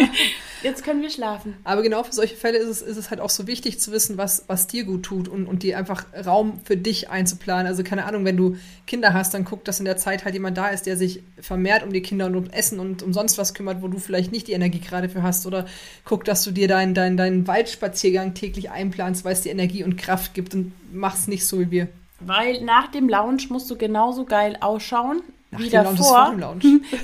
[0.62, 1.56] Jetzt können wir schlafen.
[1.64, 4.16] Aber genau für solche Fälle ist es, ist es halt auch so wichtig zu wissen,
[4.16, 7.66] was, was dir gut tut und, und dir einfach Raum für dich einzuplanen.
[7.66, 10.56] Also keine Ahnung, wenn du Kinder hast, dann guck, dass in der Zeit halt jemand
[10.56, 13.54] da ist, der sich vermehrt um die Kinder und um Essen und um sonst was
[13.54, 15.46] kümmert, wo du vielleicht nicht die Energie gerade für hast.
[15.46, 15.66] Oder
[16.04, 19.96] guck, dass du dir deinen dein, dein Waldspaziergang täglich einplanst, weil es dir Energie und
[19.96, 21.88] Kraft gibt und mach's nicht so wie wir.
[22.20, 25.22] Weil nach dem Lounge musst du genauso geil ausschauen
[25.54, 26.34] Ach, wieder vor.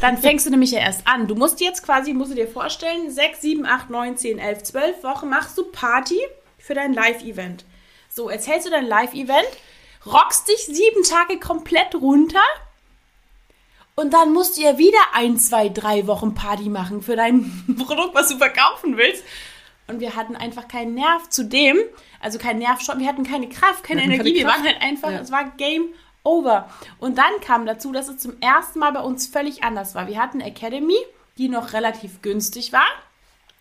[0.01, 1.27] Dann fängst du nämlich ja erst an.
[1.27, 5.03] Du musst jetzt quasi, musst du dir vorstellen, 6, 7, 8, 9, 10, 11, 12
[5.05, 6.19] Wochen machst du Party
[6.59, 7.65] für dein Live-Event.
[8.09, 9.49] So, erzählst du dein Live-Event,
[10.07, 12.41] rockst dich sieben Tage komplett runter
[13.99, 18.15] und dann musst du ja wieder ein, zwei, drei Wochen Party machen für dein Produkt,
[18.15, 19.25] was du verkaufen willst.
[19.89, 21.79] Und wir hatten einfach keinen Nerv zu dem,
[22.21, 24.63] also keinen Nerv wir hatten keine Kraft, keine Energie, keine Kraft.
[24.63, 25.19] wir waren halt einfach, ja.
[25.19, 25.89] es war Game
[26.29, 26.69] over.
[26.99, 30.07] Und dann kam dazu, dass es zum ersten Mal bei uns völlig anders war.
[30.07, 30.99] Wir hatten Academy,
[31.39, 32.87] die noch relativ günstig war.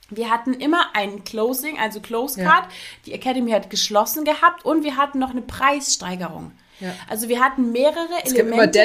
[0.09, 2.65] Wir hatten immer ein Closing, also Close Card.
[2.65, 2.69] Ja.
[3.05, 6.51] Die Academy hat geschlossen gehabt und wir hatten noch eine Preissteigerung.
[6.79, 6.93] Ja.
[7.09, 8.79] Also wir hatten mehrere es Elemente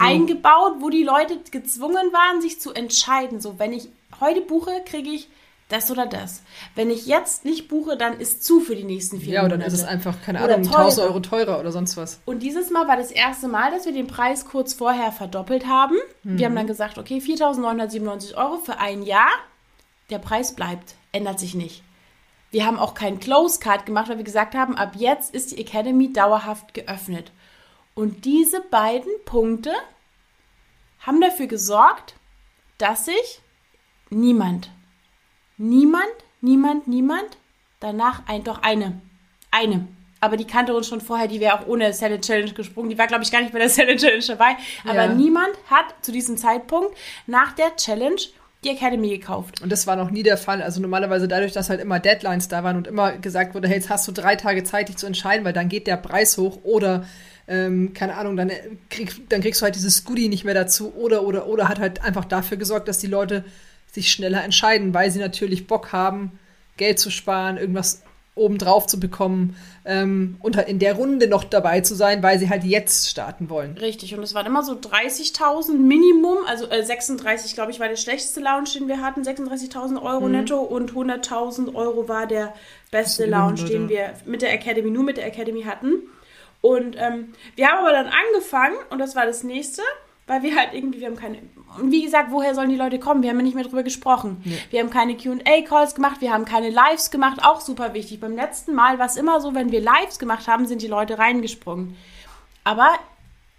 [0.00, 3.40] eingebaut, wo die Leute gezwungen waren, sich zu entscheiden.
[3.40, 3.88] So, wenn ich
[4.20, 5.28] heute buche, kriege ich
[5.70, 6.42] das oder das.
[6.74, 9.66] Wenn ich jetzt nicht buche, dann ist zu für die nächsten vier Ja, oder dann
[9.66, 12.20] ist es einfach, keine Ahnung, 1000 Euro teurer oder sonst was.
[12.26, 15.96] Und dieses Mal war das erste Mal, dass wir den Preis kurz vorher verdoppelt haben.
[16.22, 16.38] Mhm.
[16.38, 19.30] Wir haben dann gesagt, okay, 4.997 Euro für ein Jahr.
[20.10, 21.82] Der Preis bleibt, ändert sich nicht.
[22.50, 25.60] Wir haben auch keinen Close Card gemacht, weil wir gesagt haben, ab jetzt ist die
[25.60, 27.30] Academy dauerhaft geöffnet.
[27.94, 29.72] Und diese beiden Punkte
[30.98, 32.16] haben dafür gesorgt,
[32.78, 33.40] dass sich
[34.10, 34.70] niemand
[35.62, 36.06] Niemand,
[36.40, 37.36] niemand, niemand.
[37.80, 38.98] Danach ein, doch eine.
[39.50, 39.86] Eine.
[40.18, 42.88] Aber die kannte uns schon vorher, die wäre auch ohne Salad Challenge gesprungen.
[42.88, 44.56] Die war, glaube ich, gar nicht bei der Salad Challenge dabei.
[44.84, 45.12] Aber ja.
[45.12, 46.96] niemand hat zu diesem Zeitpunkt
[47.26, 48.22] nach der Challenge
[48.64, 49.60] die Academy gekauft.
[49.60, 50.62] Und das war noch nie der Fall.
[50.62, 53.90] Also normalerweise dadurch, dass halt immer Deadlines da waren und immer gesagt wurde, hey, jetzt
[53.90, 57.04] hast du drei Tage Zeit, dich zu entscheiden, weil dann geht der Preis hoch oder
[57.48, 58.50] ähm, keine Ahnung, dann,
[58.88, 62.02] krieg, dann kriegst du halt dieses Goodie nicht mehr dazu oder oder oder hat halt
[62.02, 63.44] einfach dafür gesorgt, dass die Leute
[63.92, 66.38] sich schneller entscheiden, weil sie natürlich Bock haben,
[66.76, 68.02] Geld zu sparen, irgendwas
[68.36, 72.48] obendrauf zu bekommen ähm, und halt in der Runde noch dabei zu sein, weil sie
[72.48, 73.76] halt jetzt starten wollen.
[73.76, 77.96] Richtig, und es waren immer so 30.000 Minimum, also äh, 36, glaube ich, war der
[77.96, 80.32] schlechteste Lounge, den wir hatten, 36.000 Euro mhm.
[80.32, 82.54] netto und 100.000 Euro war der
[82.90, 85.94] beste Lounge, den wir mit der Academy, nur mit der Academy hatten.
[86.60, 89.82] Und ähm, wir haben aber dann angefangen, und das war das nächste,
[90.26, 91.38] weil wir halt irgendwie, wir haben keine.
[91.78, 93.22] Und wie gesagt, woher sollen die Leute kommen?
[93.22, 94.42] Wir haben ja nicht mehr drüber gesprochen.
[94.44, 94.56] Ja.
[94.70, 98.20] Wir haben keine QA-Calls gemacht, wir haben keine Lives gemacht, auch super wichtig.
[98.20, 101.18] Beim letzten Mal war es immer so, wenn wir Lives gemacht haben, sind die Leute
[101.18, 101.96] reingesprungen.
[102.64, 102.88] Aber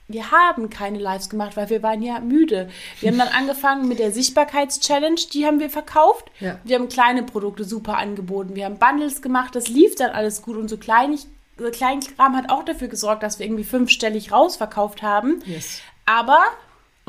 [0.08, 2.70] wir haben keine Lives gemacht, weil wir waren ja müde.
[3.00, 6.32] Wir haben dann angefangen mit der Sichtbarkeits-Challenge, die haben wir verkauft.
[6.40, 6.60] Ja.
[6.64, 8.56] Wir haben kleine Produkte super angeboten.
[8.56, 11.28] Wir haben Bundles gemacht, das lief dann alles gut und so kleinig,
[11.70, 15.44] Kleinkram hat auch dafür gesorgt, dass wir irgendwie fünfstellig rausverkauft haben.
[15.46, 15.82] Yes.
[16.06, 16.42] Aber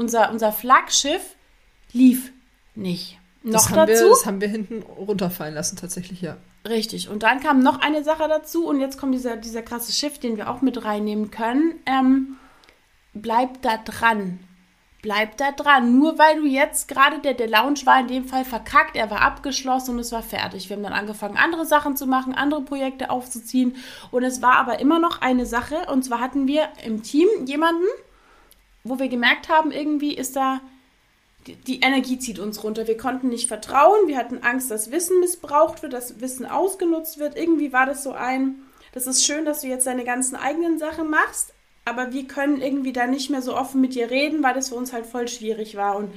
[0.03, 1.37] unser, unser Flaggschiff
[1.93, 2.33] lief
[2.75, 3.19] nicht.
[3.43, 4.05] Noch das haben dazu.
[4.05, 6.37] Wir, das haben wir hinten runterfallen lassen, tatsächlich, ja.
[6.69, 7.09] Richtig.
[7.09, 10.37] Und dann kam noch eine Sache dazu und jetzt kommt dieser, dieser krasse Schiff, den
[10.37, 11.75] wir auch mit reinnehmen können.
[11.87, 12.37] Ähm,
[13.15, 14.38] bleib da dran.
[15.03, 15.99] Bleib da dran.
[15.99, 19.23] Nur weil du jetzt gerade der, der Lounge war in dem Fall verkackt, er war
[19.23, 20.69] abgeschlossen und es war fertig.
[20.69, 23.75] Wir haben dann angefangen, andere Sachen zu machen, andere Projekte aufzuziehen.
[24.12, 25.87] Und es war aber immer noch eine Sache.
[25.91, 27.87] Und zwar hatten wir im Team jemanden,
[28.85, 30.61] wo wir gemerkt haben, irgendwie ist da,
[31.47, 32.87] die, Energie zieht uns runter.
[32.87, 37.37] Wir konnten nicht vertrauen, wir hatten Angst, dass Wissen missbraucht wird, dass Wissen ausgenutzt wird.
[37.37, 38.57] Irgendwie war das so ein,
[38.92, 41.53] das ist schön, dass du jetzt deine ganzen eigenen Sachen machst,
[41.85, 44.77] aber wir können irgendwie da nicht mehr so offen mit dir reden, weil das für
[44.77, 45.97] uns halt voll schwierig war.
[45.97, 46.12] Und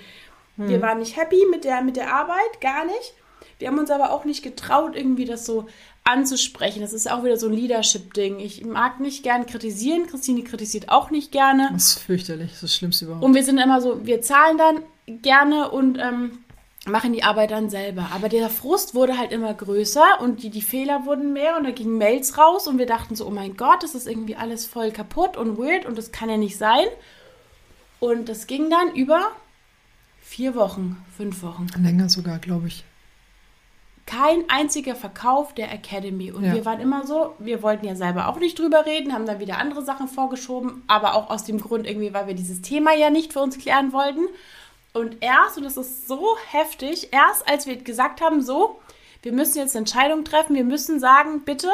[0.57, 0.69] hm.
[0.69, 3.13] wir waren nicht happy mit der, mit der Arbeit, gar nicht.
[3.57, 5.67] Wir haben uns aber auch nicht getraut, irgendwie das so
[6.05, 6.81] anzusprechen.
[6.81, 8.39] Das ist auch wieder so ein Leadership-Ding.
[8.39, 10.05] Ich mag nicht gern kritisieren.
[10.05, 11.69] Christine kritisiert auch nicht gerne.
[11.73, 12.51] Das ist fürchterlich.
[12.51, 13.25] Das ist das Schlimmste überhaupt.
[13.25, 14.83] Und wir sind immer so, wir zahlen dann
[15.21, 16.39] gerne und ähm,
[16.85, 18.09] machen die Arbeit dann selber.
[18.13, 21.71] Aber der Frust wurde halt immer größer und die, die Fehler wurden mehr und da
[21.71, 24.91] gingen Mails raus und wir dachten so, oh mein Gott, das ist irgendwie alles voll
[24.91, 26.85] kaputt und weird und das kann ja nicht sein.
[27.99, 29.31] Und das ging dann über
[30.21, 31.65] vier Wochen, fünf Wochen.
[31.81, 32.83] Länger sogar, glaube ich
[34.05, 36.31] kein einziger Verkauf der Academy.
[36.31, 36.53] Und Ja.
[36.53, 39.57] wir waren immer so, wir wollten ja selber auch nicht drüber reden, haben dann wieder
[39.57, 43.33] andere Sachen vorgeschoben, aber auch aus dem Grund irgendwie, weil wir dieses Thema ja nicht
[43.33, 44.27] für uns klären wollten.
[44.93, 48.79] Und erst, und das ist so heftig, erst als wir gesagt haben, so,
[49.23, 51.69] wir müssen jetzt eine Entscheidung treffen, wir müssen sagen, bitte,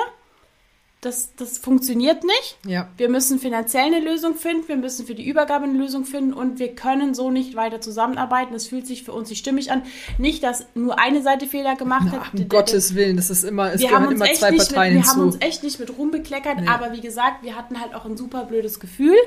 [1.02, 2.58] das, das funktioniert nicht.
[2.68, 2.88] Ja.
[2.96, 6.60] Wir müssen finanziell eine Lösung finden, wir müssen für die Übergabe eine Lösung finden und
[6.60, 8.54] wir können so nicht weiter zusammenarbeiten.
[8.54, 9.82] Es fühlt sich für uns nicht stimmig an.
[10.20, 12.34] Nicht, dass nur eine Seite Fehler gemacht Na, hat.
[12.40, 14.60] um Gottes Willen, das ist immer, es wir haben gehören uns immer echt zwei nicht
[14.60, 15.36] mit, Parteien wir haben hinzu.
[15.38, 16.68] uns echt nicht mit rumbekleckert, Nee.
[16.68, 19.18] aber wie gesagt, wir hatten halt auch ein super blödes Gefühl.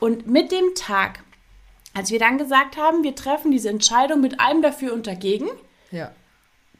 [0.00, 1.20] Und mit dem Tag,
[1.94, 5.46] als wir dann gesagt haben, wir treffen diese Entscheidung mit allem dafür und dagegen,
[5.90, 6.10] Ja.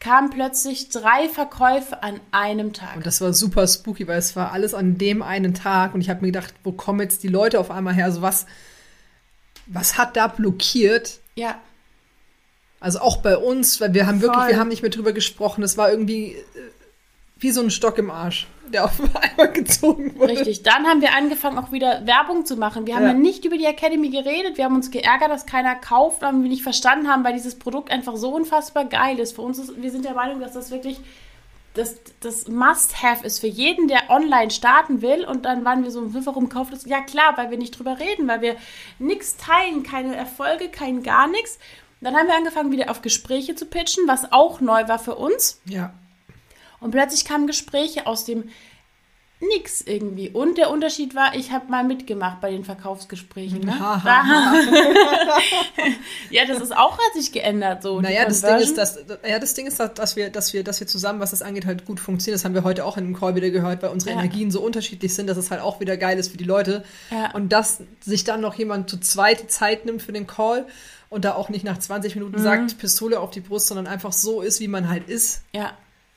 [0.00, 2.96] Kamen plötzlich drei Verkäufe an einem Tag.
[2.96, 6.10] Und das war super spooky, weil es war alles an dem einen Tag und ich
[6.10, 8.04] habe mir gedacht, wo kommen jetzt die Leute auf einmal her?
[8.04, 8.46] Also was,
[9.66, 11.20] was hat da blockiert?
[11.34, 11.60] ja,
[12.80, 14.50] Also auch bei uns, weil wir haben wirklich, Voll.
[14.50, 15.62] wir haben nicht mehr drüber gesprochen.
[15.64, 16.44] Es war irgendwie äh,
[17.38, 20.32] wie so ein Stock im Arsch, der auf einmal gezogen wurde.
[20.32, 20.62] Richtig.
[20.62, 22.86] Dann haben wir angefangen, auch wieder Werbung zu machen.
[22.86, 23.08] Wir haben Ja.
[23.12, 24.56] ja nicht über die Academy geredet.
[24.56, 27.90] Wir haben uns geärgert, dass keiner kauft, weil wir nicht verstanden haben, weil dieses Produkt
[27.90, 29.34] einfach so unfassbar geil ist.
[29.34, 30.98] Für uns ist, wir sind der Meinung, dass das wirklich
[31.74, 35.26] das, das Must-Have ist für jeden, der online starten will.
[35.26, 36.86] Und dann waren wir so, warum kauft das?
[36.86, 38.56] Ja klar, weil wir nicht drüber reden, weil wir
[38.98, 41.58] nichts teilen, keine Erfolge, kein gar nichts.
[42.00, 45.60] Dann haben wir angefangen, wieder auf Gespräche zu pitchen, was auch neu war für uns.
[45.66, 45.92] Ja.
[46.80, 48.44] Und plötzlich kamen Gespräche aus dem
[49.38, 50.30] Nix irgendwie.
[50.30, 53.60] Und der Unterschied war, ich habe mal mitgemacht bei den Verkaufsgesprächen.
[53.60, 53.74] Ne?
[56.30, 57.82] Ja, das ist auch hat sich geändert.
[57.82, 60.80] So, Naja, das Ding ist, dass, ja, das Ding ist, dass wir, dass wir, dass
[60.80, 62.36] wir zusammen, was das angeht, halt gut funktionieren.
[62.38, 64.18] Das haben wir heute auch in einem Call wieder gehört, weil unsere Ja.
[64.18, 66.84] Energien so unterschiedlich sind, dass es halt auch wieder geil ist für die Leute.
[67.10, 67.30] Ja.
[67.32, 70.66] Und dass sich dann noch jemand zu zweit Zeit nimmt für den Call
[71.08, 72.22] und da auch nicht nach 20 Mhm.
[72.22, 75.42] Minuten sagt, Pistole auf die Brust, sondern einfach so ist, wie man halt ist.
[75.54, 75.72] Ja,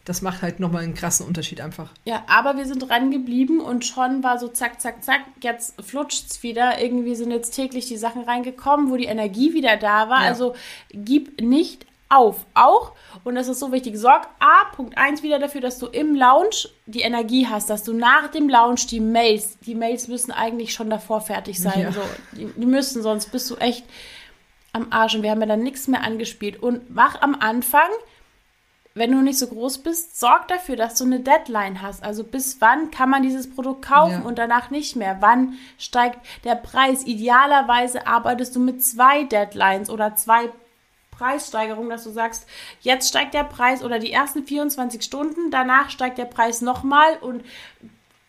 [0.10, 1.92] Das macht halt nochmal einen krassen Unterschied einfach.
[2.04, 6.42] ja, aber wir sind dran geblieben und schon war so zack, zack, zack, jetzt flutscht's
[6.42, 6.82] wieder.
[6.82, 10.24] Irgendwie sind jetzt täglich die Sachen reingekommen, wo die Energie wieder da war.
[10.24, 10.30] Ja.
[10.30, 10.56] Also
[10.92, 12.48] gib nicht auf.
[12.56, 12.94] Auch,
[13.24, 16.70] und das ist so wichtig, sorg A, Punkt 1 wieder dafür, dass du im Lounge
[16.88, 20.90] die Energie hast, dass du nach dem Lounge die Mails, die Mails müssen eigentlich schon
[20.90, 21.82] davor fertig sein.
[21.82, 21.92] Ja.
[21.92, 23.86] So, die, die müssen, sonst bist du echt
[24.74, 26.64] am Arsch und wir haben ja dann nichts mehr angespielt.
[26.64, 27.90] Und mach am Anfang,
[29.00, 32.04] wenn du nicht so groß bist, sorg dafür, dass du eine Deadline hast.
[32.04, 34.28] Also bis wann kann man dieses Produkt kaufen Ja.
[34.28, 35.18] und danach nicht mehr?
[35.22, 37.06] Wann steigt der Preis?
[37.08, 40.50] Idealerweise arbeitest du mit zwei Deadlines oder zwei
[41.12, 42.46] Preissteigerungen, dass du sagst,
[42.82, 47.44] jetzt steigt der Preis oder die ersten 24 Stunden, danach steigt der Preis nochmal und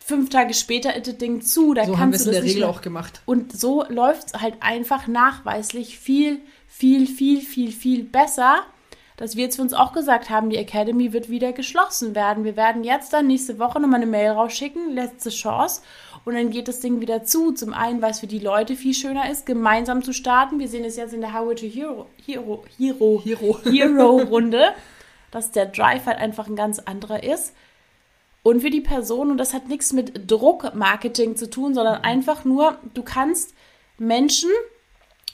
[0.05, 1.73] fünf Tage später ist das Ding zu.
[1.75, 3.21] Da So haben wir kannst es in der Regel auch gemacht.
[3.27, 8.63] und so läuft es halt einfach nachweislich viel, viel, viel, viel, viel besser,
[9.21, 12.43] dass wir jetzt für uns auch gesagt haben, die Academy wird wieder geschlossen werden.
[12.43, 15.83] Wir werden jetzt dann nächste Woche nochmal eine Mail rausschicken, letzte Chance.
[16.25, 17.53] Und dann geht das Ding wieder zu.
[17.53, 20.59] Zum einen, weil es für die Leute viel schöner ist, gemeinsam zu starten.
[20.59, 23.61] Wir sehen es jetzt in der Highway to Hero, Hero, Hero, Hero.
[23.63, 24.73] Hero-Runde,
[25.31, 27.53] dass der Drive halt einfach ein ganz anderer ist.
[28.43, 32.79] Und für die Person, und das hat nichts mit Druckmarketing zu tun, sondern einfach nur,
[32.95, 33.53] du kannst
[33.99, 34.49] Menschen,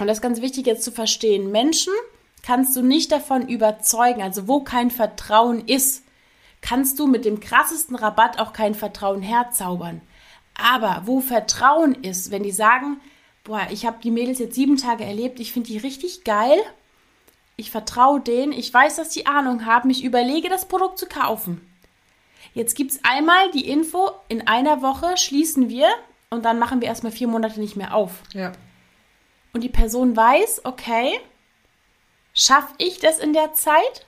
[0.00, 1.92] und das ist ganz wichtig jetzt zu verstehen, Menschen
[2.46, 6.04] kannst du nicht davon überzeugen, also wo kein Vertrauen ist,
[6.60, 10.00] kannst du mit dem krassesten Rabatt auch kein Vertrauen herzaubern.
[10.54, 13.00] Aber wo Vertrauen ist, wenn die sagen,
[13.42, 16.58] boah, ich habe die Mädels jetzt sieben Tage erlebt, ich finde die richtig geil,
[17.56, 21.68] ich vertraue denen, ich weiß, dass die Ahnung haben, ich überlege, das Produkt zu kaufen.
[22.54, 25.88] Jetzt gibt es einmal die Info, in einer Woche schließen wir
[26.30, 28.22] und dann machen wir erstmal vier Monate nicht mehr auf.
[28.32, 28.52] Ja.
[29.52, 31.18] Und die Person weiß, okay,
[32.36, 34.06] schaffe ich das in der Zeit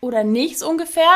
[0.00, 1.10] oder nicht so ungefähr?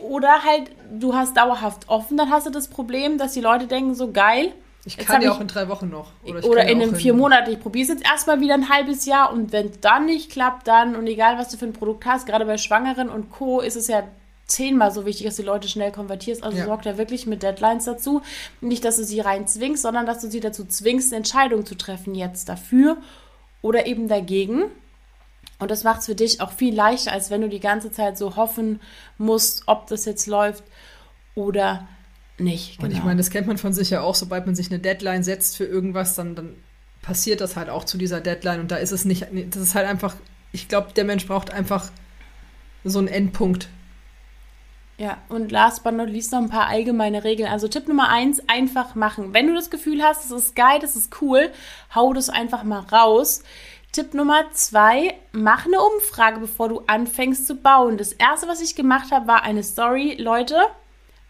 [0.00, 3.94] Oder halt, du hast dauerhaft offen, dann hast du das Problem, dass die Leute denken,
[3.94, 4.54] so geil.
[4.86, 6.12] Ich kann ja auch in drei Wochen noch.
[6.24, 7.50] Oder, ja in den vier Monaten.
[7.50, 10.66] Ich probiere es jetzt erstmal wieder ein halbes Jahr und wenn es dann nicht klappt,
[10.66, 13.60] dann und egal was du für ein Produkt hast, gerade bei Schwangeren und Co.
[13.60, 14.04] ist es ja
[14.46, 16.42] zehnmal so wichtig, dass die Leute schnell konvertierst.
[16.42, 16.64] Also Ja.
[16.64, 18.22] sorg da wirklich mit Deadlines dazu.
[18.62, 21.74] Nicht, dass du sie rein zwingst, sondern dass du sie dazu zwingst, eine Entscheidung zu
[21.76, 22.96] treffen, jetzt dafür
[23.62, 24.64] oder eben dagegen.
[25.58, 28.16] Und das macht es für dich auch viel leichter, als wenn du die ganze Zeit
[28.16, 28.80] so hoffen
[29.18, 30.64] musst, ob das jetzt läuft
[31.34, 31.86] oder
[32.38, 32.78] nicht.
[32.82, 33.06] Und ich Genau.
[33.06, 35.64] meine, das kennt man von sich ja auch, sobald man sich eine Deadline setzt für
[35.64, 36.56] irgendwas, dann, dann
[37.02, 39.86] passiert das halt auch zu dieser Deadline und da ist es nicht, das ist halt
[39.86, 40.16] einfach,
[40.52, 41.90] ich glaube, der Mensch braucht einfach
[42.84, 43.68] so einen Endpunkt.
[45.00, 47.50] Ja, und last but not least noch ein paar allgemeine Regeln.
[47.50, 49.32] Also Tipp Nummer eins, einfach machen.
[49.32, 51.50] Wenn du das Gefühl hast, das ist geil, das ist cool,
[51.94, 53.42] hau das einfach mal raus.
[53.92, 57.96] Tipp Nummer zwei, mach eine Umfrage, bevor du anfängst zu bauen.
[57.96, 60.16] Das erste, was ich gemacht habe, war eine Story.
[60.18, 60.58] Leute,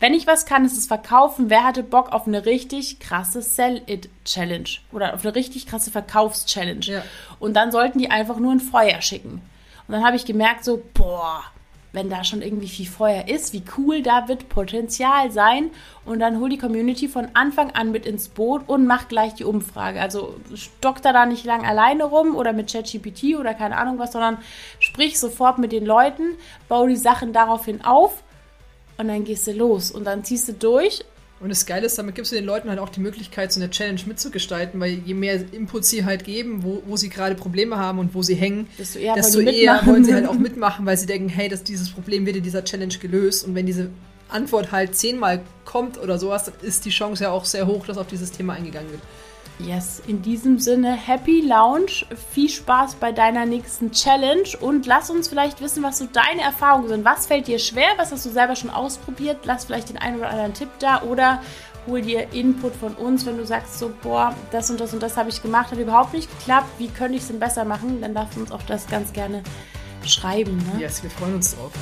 [0.00, 1.48] wenn ich was kann, ist es verkaufen.
[1.48, 6.86] Wer hatte Bock auf eine richtig krasse Sell-It-Challenge oder auf eine richtig krasse Verkaufs-Challenge?
[6.86, 7.04] Ja.
[7.38, 9.42] Und dann sollten die einfach nur ein Feuer schicken.
[9.86, 11.44] Und dann habe ich gemerkt, so, boah,
[11.92, 15.70] wenn da schon irgendwie viel Feuer ist, wie cool da wird Potenzial sein.
[16.04, 19.44] Und dann hol die Community von Anfang an mit ins Boot und mach gleich die
[19.44, 20.00] Umfrage.
[20.00, 24.12] Also stock da da nicht lang alleine rum oder mit ChatGPT oder keine Ahnung was,
[24.12, 24.38] sondern
[24.78, 26.36] sprich sofort mit den Leuten,
[26.68, 28.22] bau die Sachen daraufhin auf
[28.96, 31.04] und dann gehst du los und dann ziehst du durch
[31.40, 33.70] Und das Geile ist, damit gibst du den Leuten halt auch die Möglichkeit, so eine
[33.70, 37.98] Challenge mitzugestalten, weil je mehr Input sie halt geben, wo, wo sie gerade Probleme haben
[37.98, 39.92] und wo sie hängen, Desto eher desto wollen eher mitmachen.
[39.92, 42.62] wollen sie halt auch mitmachen, weil sie denken, hey, dass dieses Problem wird in dieser
[42.62, 43.46] Challenge gelöst.
[43.46, 43.88] Und wenn diese
[44.28, 47.96] Antwort halt zehnmal kommt oder sowas, dann ist die Chance ja auch sehr hoch, dass
[47.96, 49.02] auf dieses Thema eingegangen wird.
[49.66, 55.28] Yes, in diesem Sinne, Happy Lounge, viel Spaß bei deiner nächsten Challenge und lass uns
[55.28, 57.04] vielleicht wissen, was so deine Erfahrungen sind.
[57.04, 57.88] Was fällt dir schwer?
[57.96, 59.38] Was hast du selber schon ausprobiert?
[59.44, 61.42] Lass vielleicht den einen oder anderen Tipp da oder
[61.86, 65.16] hol dir Input von uns, wenn du sagst so, boah, das und das und das
[65.16, 66.68] habe ich gemacht, hat überhaupt nicht geklappt.
[66.78, 68.00] Wie könnte ich es denn besser machen?
[68.00, 69.42] Dann darfst du uns auch das ganz gerne
[70.04, 70.56] schreiben.
[70.56, 70.80] Ne?
[70.80, 71.72] Yes, wir freuen uns drauf.